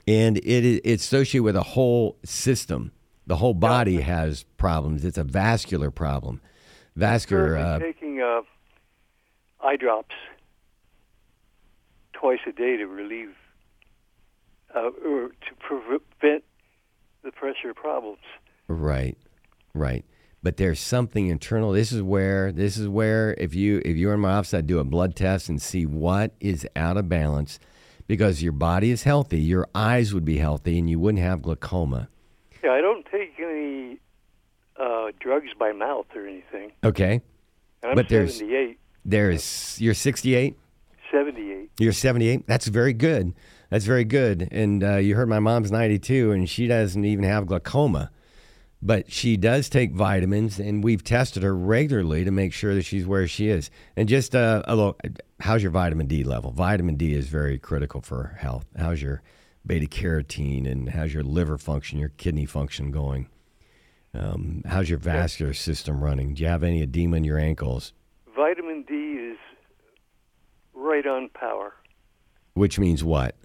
and 0.08 0.38
it, 0.38 0.82
it's 0.84 1.04
associated 1.04 1.44
with 1.44 1.56
a 1.56 1.64
whole 1.64 2.18
system. 2.24 2.92
The 3.28 3.38
whole 3.38 3.54
body 3.54 3.94
yeah. 3.94 4.02
has 4.02 4.44
problems. 4.58 5.06
It's 5.06 5.18
a 5.18 5.24
vascular 5.24 5.92
problem. 5.92 6.42
Vascular. 6.96 7.56
I'm 7.58 7.76
uh, 7.76 7.80
taking 7.80 8.22
uh, 8.22 8.42
eye 9.64 9.76
drops 9.78 10.16
twice 12.14 12.40
a 12.48 12.52
day 12.52 12.78
to 12.78 12.86
relieve 12.86 13.36
uh, 14.76 14.90
or 15.06 15.30
to 15.30 15.56
prevent 15.60 16.44
the 17.24 17.32
pressure 17.32 17.74
problems. 17.74 18.20
Right, 18.68 19.18
right. 19.74 20.06
But 20.44 20.58
there's 20.58 20.80
something 20.80 21.28
internal. 21.28 21.72
This 21.72 21.92
is 21.92 22.02
where 22.02 22.52
this 22.52 22.78
is 22.78 22.88
where 22.88 23.36
if 23.38 23.54
you 23.54 23.82
if 23.86 23.96
you're 23.96 24.14
in 24.14 24.22
my 24.22 24.34
office, 24.34 24.56
I'd 24.56 24.66
do 24.66 24.80
a 24.80 24.84
blood 24.84 25.16
test 25.16 25.50
and 25.50 25.62
see 25.62 25.86
what 25.86 26.34
is 26.40 26.68
out 26.76 26.98
of 26.98 27.08
balance, 27.08 27.60
because 28.12 28.44
your 28.44 28.52
body 28.52 28.92
is 28.92 29.04
healthy, 29.04 29.40
your 29.40 29.66
eyes 29.74 30.14
would 30.14 30.26
be 30.26 30.38
healthy, 30.38 30.78
and 30.78 30.90
you 30.90 31.00
wouldn't 31.00 31.24
have 31.24 31.42
glaucoma. 31.42 32.10
Yeah, 32.62 32.72
I 32.72 32.82
don't 32.82 33.06
take 33.06 33.40
any 33.40 34.02
uh, 34.76 35.12
drugs 35.22 35.48
by 35.58 35.72
mouth 35.72 36.08
or 36.14 36.28
anything. 36.28 36.74
Okay, 36.84 37.22
I'm 37.82 37.96
but 37.96 38.10
there's 38.10 38.40
78. 38.40 38.78
there's 39.06 39.80
you're 39.80 39.94
68. 39.94 40.58
78. 41.10 41.72
You're 41.80 41.94
78. 41.94 42.46
That's 42.48 42.68
very 42.68 42.92
good. 42.92 43.34
That's 43.70 43.86
very 43.86 44.04
good. 44.04 44.50
And 44.52 44.84
uh, 44.84 44.98
you 44.98 45.16
heard 45.16 45.30
my 45.30 45.40
mom's 45.40 45.72
92, 45.72 46.34
and 46.34 46.50
she 46.50 46.68
doesn't 46.68 47.06
even 47.06 47.24
have 47.24 47.48
glaucoma, 47.48 48.12
but 48.82 49.12
she 49.12 49.38
does 49.38 49.70
take 49.70 49.94
vitamins, 49.94 50.60
and 50.60 50.84
we've 50.84 51.04
tested 51.04 51.44
her 51.44 51.56
regularly 51.56 52.24
to 52.24 52.32
make 52.32 52.54
sure 52.54 52.74
that 52.74 52.84
she's 52.84 53.06
where 53.06 53.28
she 53.28 53.50
is. 53.50 53.70
And 53.96 54.10
just 54.10 54.36
uh, 54.36 54.64
a 54.66 54.76
little, 54.76 54.98
how's 55.40 55.62
your 55.62 55.72
vitamin 55.72 56.08
D 56.08 56.24
level? 56.24 56.52
Vitamin 56.52 56.96
D 56.96 57.14
is 57.14 57.28
very 57.28 57.60
critical 57.60 58.02
for 58.02 58.36
health. 58.40 58.66
How's 58.78 59.02
your 59.02 59.22
beta 59.66 59.86
carotene, 59.86 60.70
and 60.70 60.90
how's 60.90 61.14
your 61.14 61.24
liver 61.24 61.58
function, 61.58 62.00
your 62.00 62.10
kidney 62.10 62.46
function 62.46 62.92
going? 62.92 63.30
Um, 64.14 64.64
how's 64.66 64.90
your 64.90 65.00
vascular 65.00 65.54
system 65.54 66.04
running? 66.04 66.34
Do 66.34 66.44
you 66.44 66.50
have 66.50 66.64
any 66.64 66.82
edema 66.82 67.18
in 67.18 67.24
your 67.24 67.38
ankles? 67.38 67.94
Vitamin 68.36 68.84
D 68.88 68.94
is 68.94 69.38
right 70.74 71.06
on 71.06 71.30
power. 71.30 71.74
Which 72.56 72.80
means 72.80 73.04
what? 73.04 73.36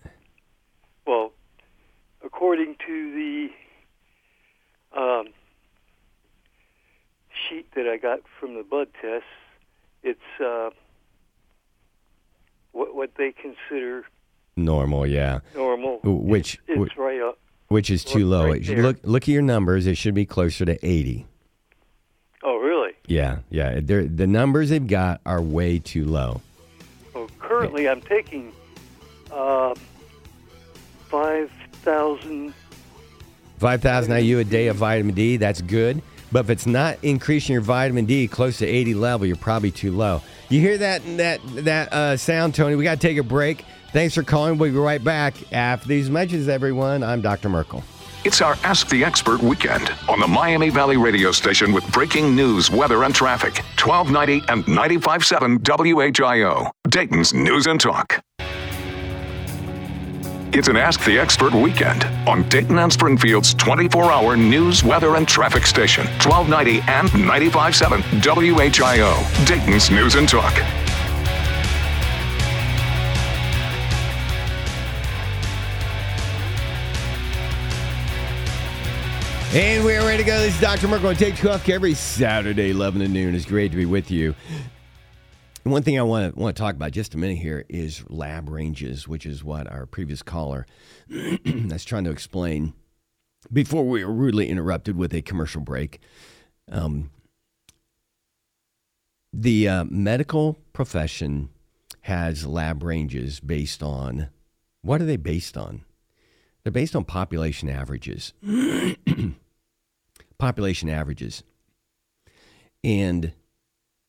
Well, 1.07 1.33
according 2.25 2.77
to 2.87 3.13
the 3.15 3.49
um, 4.97 5.29
sheet 7.49 7.71
that 7.75 7.87
I 7.87 7.97
got 7.97 8.21
from 8.41 8.55
the 8.55 8.63
blood 8.63 8.89
test, 9.01 9.25
it's 10.03 10.21
uh, 10.41 10.71
what 12.73 12.95
what 12.95 13.11
they 13.17 13.33
consider 13.33 14.05
normal. 14.57 15.07
Yeah, 15.07 15.41
normal. 15.55 16.01
Which 16.03 16.59
it's, 16.67 16.81
it's 16.81 16.97
right 16.97 17.21
up. 17.21 17.39
Which 17.69 17.91
is 17.91 18.05
too 18.05 18.27
low. 18.27 18.51
Right 18.51 18.67
look 18.69 18.99
look 19.03 19.23
at 19.25 19.29
your 19.29 19.43
numbers. 19.43 19.87
It 19.87 19.97
should 19.97 20.15
be 20.15 20.27
closer 20.27 20.65
to 20.65 20.87
eighty. 20.87 21.27
Oh, 22.43 22.59
really? 22.59 22.93
Yeah, 23.09 23.39
yeah. 23.51 23.81
They're, 23.83 24.05
the 24.05 24.27
numbers 24.29 24.71
they've 24.71 24.87
got 24.87 25.21
are 25.27 25.43
way 25.43 25.81
too 25.81 26.05
low. 26.05 26.43
Well, 27.13 27.29
currently 27.41 27.89
I'm 27.89 28.01
taking 28.01 28.53
uh, 29.33 29.75
5,000. 31.09 32.55
5,000 33.59 34.25
IU 34.25 34.39
a 34.39 34.45
day 34.45 34.69
of 34.69 34.77
vitamin 34.77 35.15
D. 35.15 35.37
That's 35.37 35.61
good. 35.63 36.03
But 36.33 36.41
if 36.41 36.51
it's 36.51 36.67
not 36.67 36.99
increasing 37.03 37.55
your 37.55 37.63
vitamin 37.63 38.05
D 38.05 38.27
close 38.29 38.59
to 38.59 38.67
80 38.67 38.95
level, 38.95 39.27
you're 39.27 39.37
probably 39.37 39.71
too 39.71 39.93
low. 39.93 40.23
You 40.49 40.61
hear 40.61 40.79
that 40.79 41.03
that 41.17 41.41
that 41.65 41.93
uh, 41.93 42.17
sound, 42.17 42.55
Tony? 42.55 42.77
We 42.77 42.85
got 42.85 43.01
to 43.01 43.07
take 43.07 43.19
a 43.19 43.23
break. 43.23 43.65
Thanks 43.93 44.15
for 44.15 44.23
calling. 44.23 44.59
We'll 44.59 44.73
be 44.73 44.79
right 44.79 45.03
back 45.03 45.53
after 45.53 45.89
these 45.89 46.11
messages, 46.11 46.49
everyone. 46.49 47.03
I'm 47.03 47.23
Dr. 47.23 47.49
Merkel. 47.49 47.83
It's 48.25 48.41
our 48.41 48.57
Ask 48.65 48.89
the 48.89 49.05
Expert 49.05 49.41
weekend 49.41 49.93
on 50.09 50.19
the 50.19 50.27
Miami 50.27 50.69
Valley 50.69 50.97
radio 50.97 51.31
station 51.31 51.73
with 51.73 51.91
breaking 51.93 52.35
news, 52.35 52.71
weather, 52.71 53.05
and 53.05 53.15
traffic. 53.15 53.59
1290 53.81 54.45
and 54.53 54.65
95.7 54.65 55.61
WHIO, 56.13 56.71
Dayton's 56.89 57.33
News 57.33 57.67
and 57.67 57.81
Talk. 57.81 58.21
It's 60.53 60.69
an 60.69 60.77
Ask 60.77 61.05
the 61.05 61.19
Expert 61.19 61.53
weekend 61.53 62.05
on 62.27 62.49
Dayton 62.49 62.79
and 62.79 62.91
Springfield's 62.91 63.53
24 63.55 64.11
hour 64.11 64.37
news, 64.37 64.83
weather, 64.83 65.17
and 65.17 65.27
traffic 65.27 65.67
station. 65.67 66.07
1290 66.25 66.81
and 66.91 67.09
95.7 67.09 68.03
WHIO, 68.23 69.47
Dayton's 69.47 69.91
News 69.91 70.15
and 70.15 70.29
Talk. 70.29 70.55
And 79.53 79.85
we're 79.85 80.01
ready 80.03 80.23
to 80.23 80.27
go. 80.27 80.39
This 80.41 80.55
is 80.55 80.61
Dr. 80.61 80.87
Merkel 80.89 81.09
on 81.09 81.17
Take 81.17 81.37
12 81.37 81.69
every 81.71 81.95
Saturday, 81.95 82.71
11 82.71 83.01
to 83.01 83.09
noon. 83.09 83.35
It's 83.35 83.45
great 83.45 83.71
to 83.73 83.77
be 83.77 83.87
with 83.87 84.11
you. 84.11 84.35
One 85.67 85.83
thing 85.83 85.99
I 85.99 86.03
want 86.03 86.33
to 86.33 86.41
want 86.41 86.57
to 86.57 86.63
talk 86.63 86.77
about 86.77 86.93
just 86.93 87.15
a 87.15 87.19
minute 87.19 87.39
here 87.39 87.65
is 87.69 88.05
lab 88.09 88.49
ranges, 88.49 89.09
which 89.09 89.27
is 89.27 89.43
what 89.43 89.69
our 89.69 89.85
previous 89.85 90.23
caller 90.23 90.65
that's 91.45 91.85
trying 91.85 92.05
to 92.05 92.13
explain 92.13 92.73
before 93.53 93.85
we 93.85 94.05
were 94.05 94.13
rudely 94.13 94.49
interrupted 94.49 94.97
with 94.97 95.13
a 95.13 95.23
commercial 95.23 95.61
break. 95.61 95.99
Um, 96.71 97.11
the 99.33 99.69
uh, 99.69 99.85
medical 99.91 100.57
profession 100.73 101.49
has 102.03 102.47
lab 102.47 102.85
ranges 102.85 103.41
based 103.41 103.83
on 103.83 104.29
what 104.83 105.03
are 105.03 105.07
they 105.07 105.17
based 105.17 105.57
on? 105.57 105.85
They're 106.63 106.71
based 106.71 106.95
on 106.95 107.05
population 107.05 107.69
averages. 107.69 108.33
population 110.39 110.89
averages. 110.89 111.43
And 112.85 113.33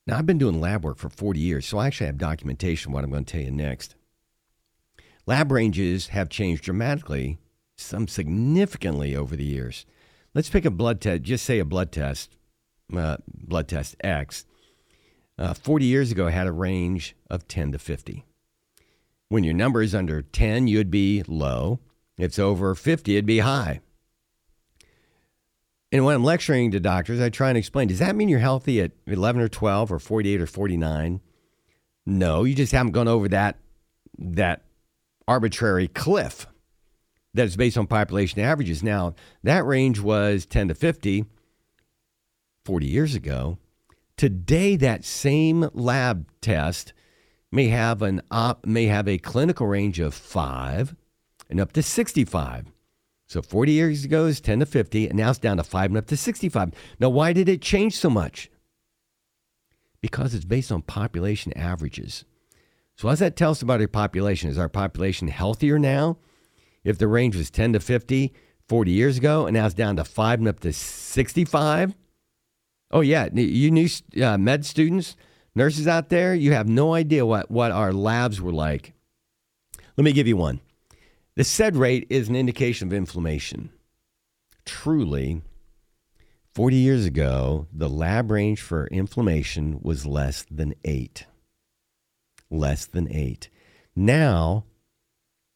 now 0.07 0.17
I've 0.17 0.25
been 0.25 0.37
doing 0.37 0.61
lab 0.61 0.83
work 0.83 0.97
for 0.97 1.09
40 1.09 1.39
years, 1.39 1.65
so 1.65 1.77
I 1.77 1.87
actually 1.87 2.07
have 2.07 2.17
documentation 2.17 2.91
what 2.91 3.03
I'm 3.03 3.11
going 3.11 3.25
to 3.25 3.31
tell 3.31 3.41
you 3.41 3.51
next. 3.51 3.95
Lab 5.25 5.51
ranges 5.51 6.07
have 6.07 6.29
changed 6.29 6.63
dramatically, 6.63 7.37
some 7.75 8.07
significantly 8.07 9.15
over 9.15 9.35
the 9.35 9.43
years. 9.43 9.85
Let's 10.33 10.49
pick 10.49 10.63
a 10.63 10.71
blood 10.71 11.01
test, 11.01 11.23
just 11.23 11.45
say 11.45 11.59
a 11.59 11.65
blood 11.65 11.91
test, 11.91 12.37
uh, 12.95 13.17
blood 13.27 13.67
test 13.67 13.97
X. 13.99 14.45
Uh, 15.37 15.53
40 15.53 15.85
years 15.85 16.11
ago, 16.11 16.29
had 16.29 16.47
a 16.47 16.51
range 16.51 17.15
of 17.29 17.47
10 17.47 17.73
to 17.73 17.79
50. 17.79 18.23
When 19.27 19.43
your 19.43 19.53
number 19.53 19.81
is 19.81 19.93
under 19.93 20.21
10, 20.21 20.67
you'd 20.67 20.89
be 20.89 21.23
low. 21.27 21.79
If 22.17 22.25
it's 22.25 22.39
over 22.39 22.73
50, 22.73 23.13
it'd 23.13 23.25
be 23.25 23.39
high. 23.39 23.81
And 25.91 26.03
when 26.03 26.15
I'm 26.15 26.23
lecturing 26.23 26.71
to 26.71 26.79
doctors, 26.79 27.21
I 27.21 27.29
try 27.29 27.49
and 27.49 27.57
explain 27.57 27.87
does 27.87 27.99
that 27.99 28.15
mean 28.15 28.29
you're 28.29 28.39
healthy 28.39 28.81
at 28.81 28.91
11 29.05 29.41
or 29.41 29.47
12 29.47 29.91
or 29.91 29.99
48 29.99 30.41
or 30.41 30.47
49? 30.47 31.21
No, 32.05 32.43
you 32.43 32.55
just 32.55 32.71
haven't 32.71 32.91
gone 32.91 33.07
over 33.07 33.27
that, 33.29 33.57
that 34.17 34.63
arbitrary 35.27 35.87
cliff 35.87 36.47
that 37.33 37.45
is 37.45 37.57
based 37.57 37.77
on 37.77 37.87
population 37.87 38.41
averages. 38.41 38.81
Now, 38.83 39.13
that 39.43 39.65
range 39.65 39.99
was 39.99 40.45
10 40.45 40.69
to 40.69 40.75
50 40.75 41.25
40 42.65 42.85
years 42.85 43.15
ago. 43.15 43.57
Today, 44.17 44.75
that 44.77 45.05
same 45.05 45.69
lab 45.73 46.27
test 46.41 46.93
may 47.51 47.67
have 47.67 48.01
an 48.01 48.21
op, 48.31 48.65
may 48.65 48.87
have 48.87 49.07
a 49.07 49.17
clinical 49.17 49.67
range 49.67 49.99
of 49.99 50.13
5 50.13 50.95
and 51.49 51.59
up 51.59 51.71
to 51.73 51.83
65. 51.83 52.65
So 53.27 53.41
40 53.41 53.73
years 53.73 54.05
ago 54.05 54.25
is 54.25 54.39
10 54.39 54.61
to 54.61 54.65
50, 54.65 55.09
and 55.09 55.17
now 55.17 55.29
it's 55.29 55.39
down 55.39 55.57
to 55.57 55.63
5 55.63 55.91
and 55.91 55.97
up 55.97 56.07
to 56.07 56.17
65. 56.17 56.71
Now, 56.99 57.09
why 57.09 57.33
did 57.33 57.49
it 57.49 57.61
change 57.61 57.97
so 57.97 58.09
much? 58.09 58.49
Because 59.99 60.33
it's 60.33 60.45
based 60.45 60.71
on 60.71 60.81
population 60.81 61.51
averages. 61.57 62.23
So, 62.95 63.07
what 63.07 63.13
does 63.13 63.19
that 63.19 63.35
tell 63.35 63.51
us 63.51 63.61
about 63.61 63.81
our 63.81 63.87
population? 63.87 64.49
Is 64.49 64.57
our 64.57 64.69
population 64.69 65.27
healthier 65.27 65.77
now? 65.77 66.17
If 66.85 66.97
the 66.97 67.07
range 67.07 67.35
was 67.35 67.51
10 67.51 67.73
to 67.73 67.81
50 67.81 68.33
40 68.69 68.91
years 68.91 69.17
ago, 69.17 69.45
and 69.45 69.55
now 69.55 69.65
it's 69.65 69.75
down 69.75 69.97
to 69.97 70.05
5 70.05 70.39
and 70.39 70.47
up 70.47 70.61
to 70.61 70.71
65? 70.71 71.95
Oh, 72.91 73.01
yeah. 73.01 73.27
You 73.33 73.71
new 73.71 73.89
uh, 74.23 74.37
med 74.37 74.65
students, 74.65 75.17
nurses 75.53 75.87
out 75.87 76.07
there, 76.07 76.33
you 76.33 76.53
have 76.53 76.69
no 76.69 76.93
idea 76.93 77.25
what, 77.25 77.51
what 77.51 77.71
our 77.71 77.91
labs 77.91 78.39
were 78.39 78.53
like. 78.53 78.93
Let 79.97 80.05
me 80.05 80.13
give 80.13 80.27
you 80.27 80.37
one. 80.37 80.61
The 81.37 81.43
SED 81.43 81.75
rate 81.75 82.07
is 82.09 82.29
an 82.29 82.35
indication 82.35 82.87
of 82.87 82.93
inflammation. 82.93 83.69
Truly, 84.65 85.43
40 86.55 86.75
years 86.75 87.05
ago, 87.05 87.67
the 87.71 87.87
lab 87.87 88.31
range 88.31 88.59
for 88.59 88.87
inflammation 88.87 89.79
was 89.83 90.07
less 90.07 90.47
than 90.49 90.73
8. 90.83 91.27
Less 92.49 92.87
than 92.87 93.07
8. 93.13 93.49
Now, 93.95 94.65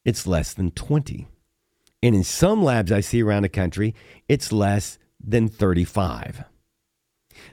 it's 0.04 0.24
less 0.24 0.54
than 0.54 0.70
20. 0.70 1.26
And 2.00 2.14
in 2.14 2.22
some 2.22 2.62
labs 2.62 2.92
I 2.92 3.00
see 3.00 3.20
around 3.20 3.42
the 3.42 3.48
country, 3.48 3.92
it's 4.28 4.52
less 4.52 5.00
than 5.18 5.48
35. 5.48 6.44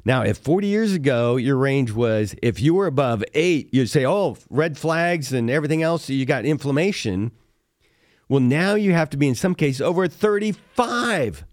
Now, 0.06 0.22
if 0.22 0.38
40 0.38 0.68
years 0.68 0.94
ago 0.94 1.38
your 1.38 1.58
range 1.58 1.94
was, 1.94 2.36
if 2.44 2.62
you 2.62 2.76
were 2.76 2.86
above 2.86 3.24
8, 3.34 3.74
you'd 3.74 3.90
say, 3.90 4.06
oh, 4.06 4.38
red 4.52 4.78
flags 4.78 5.34
and 5.34 5.50
everything 5.50 5.82
else, 5.82 6.12
you 6.12 6.28
got 6.28 6.46
inflammation. 6.46 7.32
Well, 8.30 8.40
now 8.40 8.76
you 8.76 8.94
have 8.94 9.10
to 9.10 9.18
be, 9.18 9.28
in 9.28 9.34
some 9.34 9.56
cases, 9.56 9.82
over 9.82 10.08
35 10.08 11.46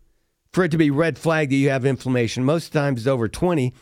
for 0.52 0.64
it 0.64 0.70
to 0.70 0.78
be 0.78 0.90
red 0.90 1.18
flag 1.18 1.48
that 1.48 1.56
you 1.56 1.70
have 1.70 1.86
inflammation. 1.86 2.44
Most 2.44 2.72
times 2.72 3.00
it's 3.00 3.06
over 3.06 3.28
20, 3.28 3.72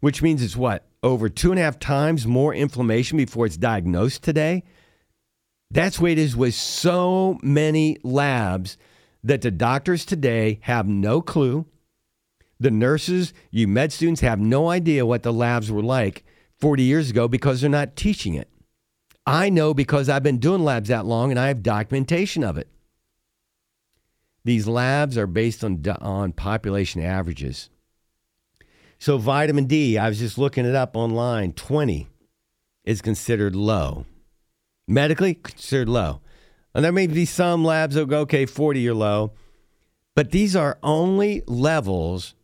which 0.00 0.22
means 0.22 0.42
it's 0.42 0.56
what? 0.56 0.86
Over 1.02 1.30
two 1.30 1.50
and 1.50 1.58
a 1.58 1.62
half 1.62 1.78
times 1.78 2.26
more 2.26 2.54
inflammation 2.54 3.16
before 3.16 3.46
it's 3.46 3.56
diagnosed 3.56 4.22
today? 4.22 4.62
That's 5.70 5.96
the 5.96 6.04
way 6.04 6.12
it 6.12 6.18
is 6.18 6.36
with 6.36 6.54
so 6.54 7.38
many 7.42 7.96
labs 8.02 8.76
that 9.22 9.40
the 9.40 9.50
doctors 9.50 10.04
today 10.04 10.60
have 10.62 10.86
no 10.86 11.22
clue. 11.22 11.64
The 12.60 12.70
nurses, 12.70 13.32
you 13.50 13.66
med 13.66 13.90
students 13.90 14.20
have 14.20 14.38
no 14.38 14.68
idea 14.68 15.06
what 15.06 15.22
the 15.22 15.32
labs 15.32 15.72
were 15.72 15.82
like 15.82 16.24
40 16.60 16.82
years 16.82 17.10
ago 17.10 17.26
because 17.26 17.62
they're 17.62 17.70
not 17.70 17.96
teaching 17.96 18.34
it. 18.34 18.48
I 19.26 19.48
know 19.48 19.72
because 19.72 20.08
I've 20.08 20.22
been 20.22 20.38
doing 20.38 20.64
labs 20.64 20.88
that 20.88 21.06
long 21.06 21.30
and 21.30 21.40
I 21.40 21.48
have 21.48 21.62
documentation 21.62 22.44
of 22.44 22.58
it. 22.58 22.68
These 24.44 24.68
labs 24.68 25.16
are 25.16 25.26
based 25.26 25.64
on, 25.64 25.82
on 26.02 26.32
population 26.32 27.00
averages. 27.02 27.70
So, 28.98 29.16
vitamin 29.16 29.64
D, 29.64 29.96
I 29.98 30.08
was 30.08 30.18
just 30.18 30.38
looking 30.38 30.66
it 30.66 30.74
up 30.74 30.96
online, 30.96 31.52
20 31.52 32.08
is 32.84 33.00
considered 33.00 33.56
low. 33.56 34.04
Medically, 34.86 35.34
considered 35.34 35.88
low. 35.88 36.20
And 36.74 36.84
there 36.84 36.92
may 36.92 37.06
be 37.06 37.24
some 37.24 37.64
labs 37.64 37.94
that 37.94 38.08
go, 38.08 38.20
okay, 38.20 38.44
40 38.46 38.80
you're 38.80 38.94
low. 38.94 39.32
But 40.14 40.30
these 40.30 40.54
are 40.54 40.78
only 40.82 41.42
levels. 41.46 42.34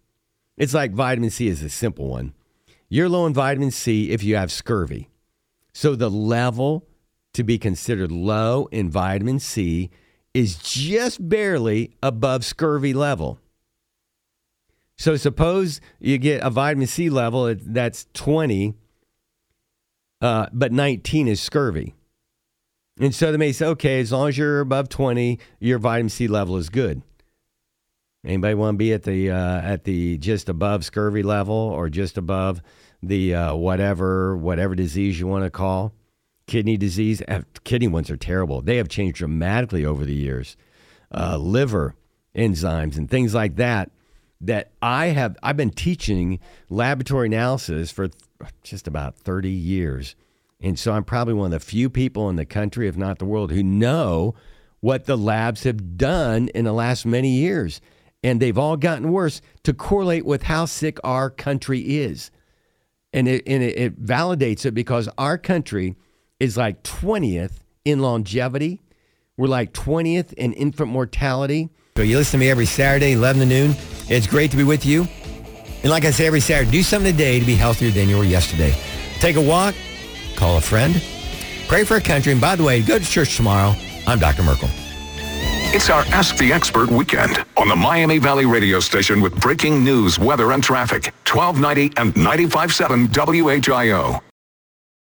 It's 0.56 0.74
like 0.74 0.92
vitamin 0.92 1.30
C 1.30 1.48
is 1.48 1.62
a 1.62 1.68
simple 1.68 2.08
one. 2.08 2.32
You're 2.88 3.08
low 3.08 3.26
in 3.26 3.34
vitamin 3.34 3.70
C 3.70 4.10
if 4.10 4.22
you 4.22 4.36
have 4.36 4.50
scurvy. 4.50 5.08
So 5.72 5.94
the 5.94 6.10
level 6.10 6.86
to 7.34 7.44
be 7.44 7.58
considered 7.58 8.10
low 8.10 8.66
in 8.72 8.90
vitamin 8.90 9.38
C 9.38 9.90
is 10.34 10.56
just 10.56 11.28
barely 11.28 11.96
above 12.02 12.44
scurvy 12.44 12.92
level. 12.92 13.38
So 14.96 15.16
suppose 15.16 15.80
you 15.98 16.18
get 16.18 16.42
a 16.42 16.50
vitamin 16.50 16.86
C 16.86 17.08
level 17.08 17.54
that's 17.58 18.06
20, 18.12 18.74
uh, 20.20 20.46
but 20.52 20.72
19 20.72 21.28
is 21.28 21.40
scurvy. 21.40 21.94
And 22.98 23.14
so 23.14 23.32
they 23.32 23.38
may 23.38 23.52
say, 23.52 23.66
okay, 23.66 24.00
as 24.00 24.12
long 24.12 24.28
as 24.28 24.36
you're 24.36 24.60
above 24.60 24.90
20, 24.90 25.38
your 25.58 25.78
vitamin 25.78 26.10
C 26.10 26.28
level 26.28 26.58
is 26.58 26.68
good. 26.68 27.02
Anybody 28.24 28.54
want 28.54 28.74
to 28.74 28.78
be 28.78 28.92
at 28.92 29.04
the 29.04 29.30
uh, 29.30 29.60
at 29.62 29.84
the 29.84 30.18
just 30.18 30.50
above 30.50 30.84
scurvy 30.84 31.22
level 31.22 31.54
or 31.54 31.88
just 31.88 32.18
above 32.18 32.60
the 33.02 33.34
uh, 33.34 33.54
whatever 33.54 34.36
whatever 34.36 34.74
disease 34.74 35.18
you 35.18 35.26
want 35.26 35.44
to 35.44 35.50
call 35.50 35.92
kidney 36.46 36.76
disease. 36.76 37.22
Kidney 37.64 37.88
ones 37.88 38.10
are 38.10 38.16
terrible. 38.16 38.60
They 38.60 38.76
have 38.76 38.88
changed 38.88 39.18
dramatically 39.18 39.84
over 39.84 40.04
the 40.04 40.14
years. 40.14 40.56
Uh, 41.12 41.36
liver 41.36 41.94
enzymes 42.34 42.96
and 42.98 43.08
things 43.08 43.34
like 43.34 43.56
that. 43.56 43.90
That 44.40 44.72
I 44.82 45.06
have 45.06 45.36
I've 45.42 45.56
been 45.56 45.70
teaching 45.70 46.40
laboratory 46.68 47.26
analysis 47.26 47.90
for 47.90 48.08
just 48.62 48.88
about 48.88 49.16
30 49.16 49.50
years. 49.50 50.16
And 50.60 50.78
so 50.78 50.92
I'm 50.92 51.04
probably 51.04 51.34
one 51.34 51.52
of 51.52 51.60
the 51.60 51.60
few 51.60 51.88
people 51.88 52.28
in 52.28 52.36
the 52.36 52.46
country, 52.46 52.88
if 52.88 52.96
not 52.96 53.18
the 53.18 53.24
world, 53.26 53.52
who 53.52 53.62
know 53.62 54.34
what 54.80 55.04
the 55.04 55.16
labs 55.16 55.64
have 55.64 55.96
done 55.98 56.48
in 56.48 56.64
the 56.64 56.72
last 56.72 57.04
many 57.06 57.30
years. 57.30 57.80
and 58.22 58.40
they've 58.40 58.58
all 58.58 58.76
gotten 58.76 59.12
worse 59.12 59.40
to 59.62 59.72
correlate 59.72 60.26
with 60.26 60.42
how 60.42 60.66
sick 60.66 60.98
our 61.02 61.30
country 61.30 61.80
is. 61.98 62.30
And 63.12 63.26
it, 63.28 63.42
and 63.46 63.62
it, 63.62 63.78
it 63.78 64.02
validates 64.04 64.64
it 64.64 64.72
because 64.72 65.08
our 65.18 65.36
country 65.36 65.96
is 66.38 66.56
like 66.56 66.82
20th 66.82 67.58
in 67.84 68.00
longevity. 68.00 68.82
We're 69.36 69.48
like 69.48 69.72
20th 69.72 70.32
in 70.34 70.52
infant 70.52 70.90
mortality. 70.90 71.70
So 71.96 72.02
you 72.02 72.18
listen 72.18 72.38
to 72.38 72.44
me 72.44 72.50
every 72.50 72.66
Saturday, 72.66 73.12
11 73.12 73.40
to 73.40 73.46
noon. 73.46 73.74
It's 74.08 74.26
great 74.26 74.50
to 74.52 74.56
be 74.56 74.64
with 74.64 74.86
you. 74.86 75.08
And 75.82 75.90
like 75.90 76.04
I 76.04 76.10
say 76.10 76.26
every 76.26 76.40
Saturday, 76.40 76.70
do 76.70 76.82
something 76.82 77.12
today 77.12 77.40
to 77.40 77.46
be 77.46 77.54
healthier 77.54 77.90
than 77.90 78.08
you 78.08 78.18
were 78.18 78.24
yesterday. 78.24 78.74
Take 79.18 79.36
a 79.36 79.40
walk, 79.40 79.74
call 80.36 80.58
a 80.58 80.60
friend, 80.60 81.02
pray 81.68 81.84
for 81.84 81.96
a 81.96 82.00
country. 82.00 82.32
And 82.32 82.40
by 82.40 82.54
the 82.56 82.62
way, 82.62 82.82
go 82.82 82.98
to 82.98 83.04
church 83.04 83.36
tomorrow. 83.36 83.74
I'm 84.06 84.18
Dr. 84.18 84.42
Merkel. 84.42 84.68
It's 85.72 85.88
our 85.88 86.02
Ask 86.06 86.36
the 86.36 86.52
Expert 86.52 86.90
weekend 86.90 87.44
on 87.56 87.68
the 87.68 87.76
Miami 87.76 88.18
Valley 88.18 88.44
radio 88.44 88.80
station 88.80 89.20
with 89.20 89.40
breaking 89.40 89.84
news, 89.84 90.18
weather, 90.18 90.50
and 90.50 90.64
traffic. 90.64 91.14
1290 91.24 91.92
and 91.96 92.12
95.7 92.14 93.08
WHIO. 93.08 94.29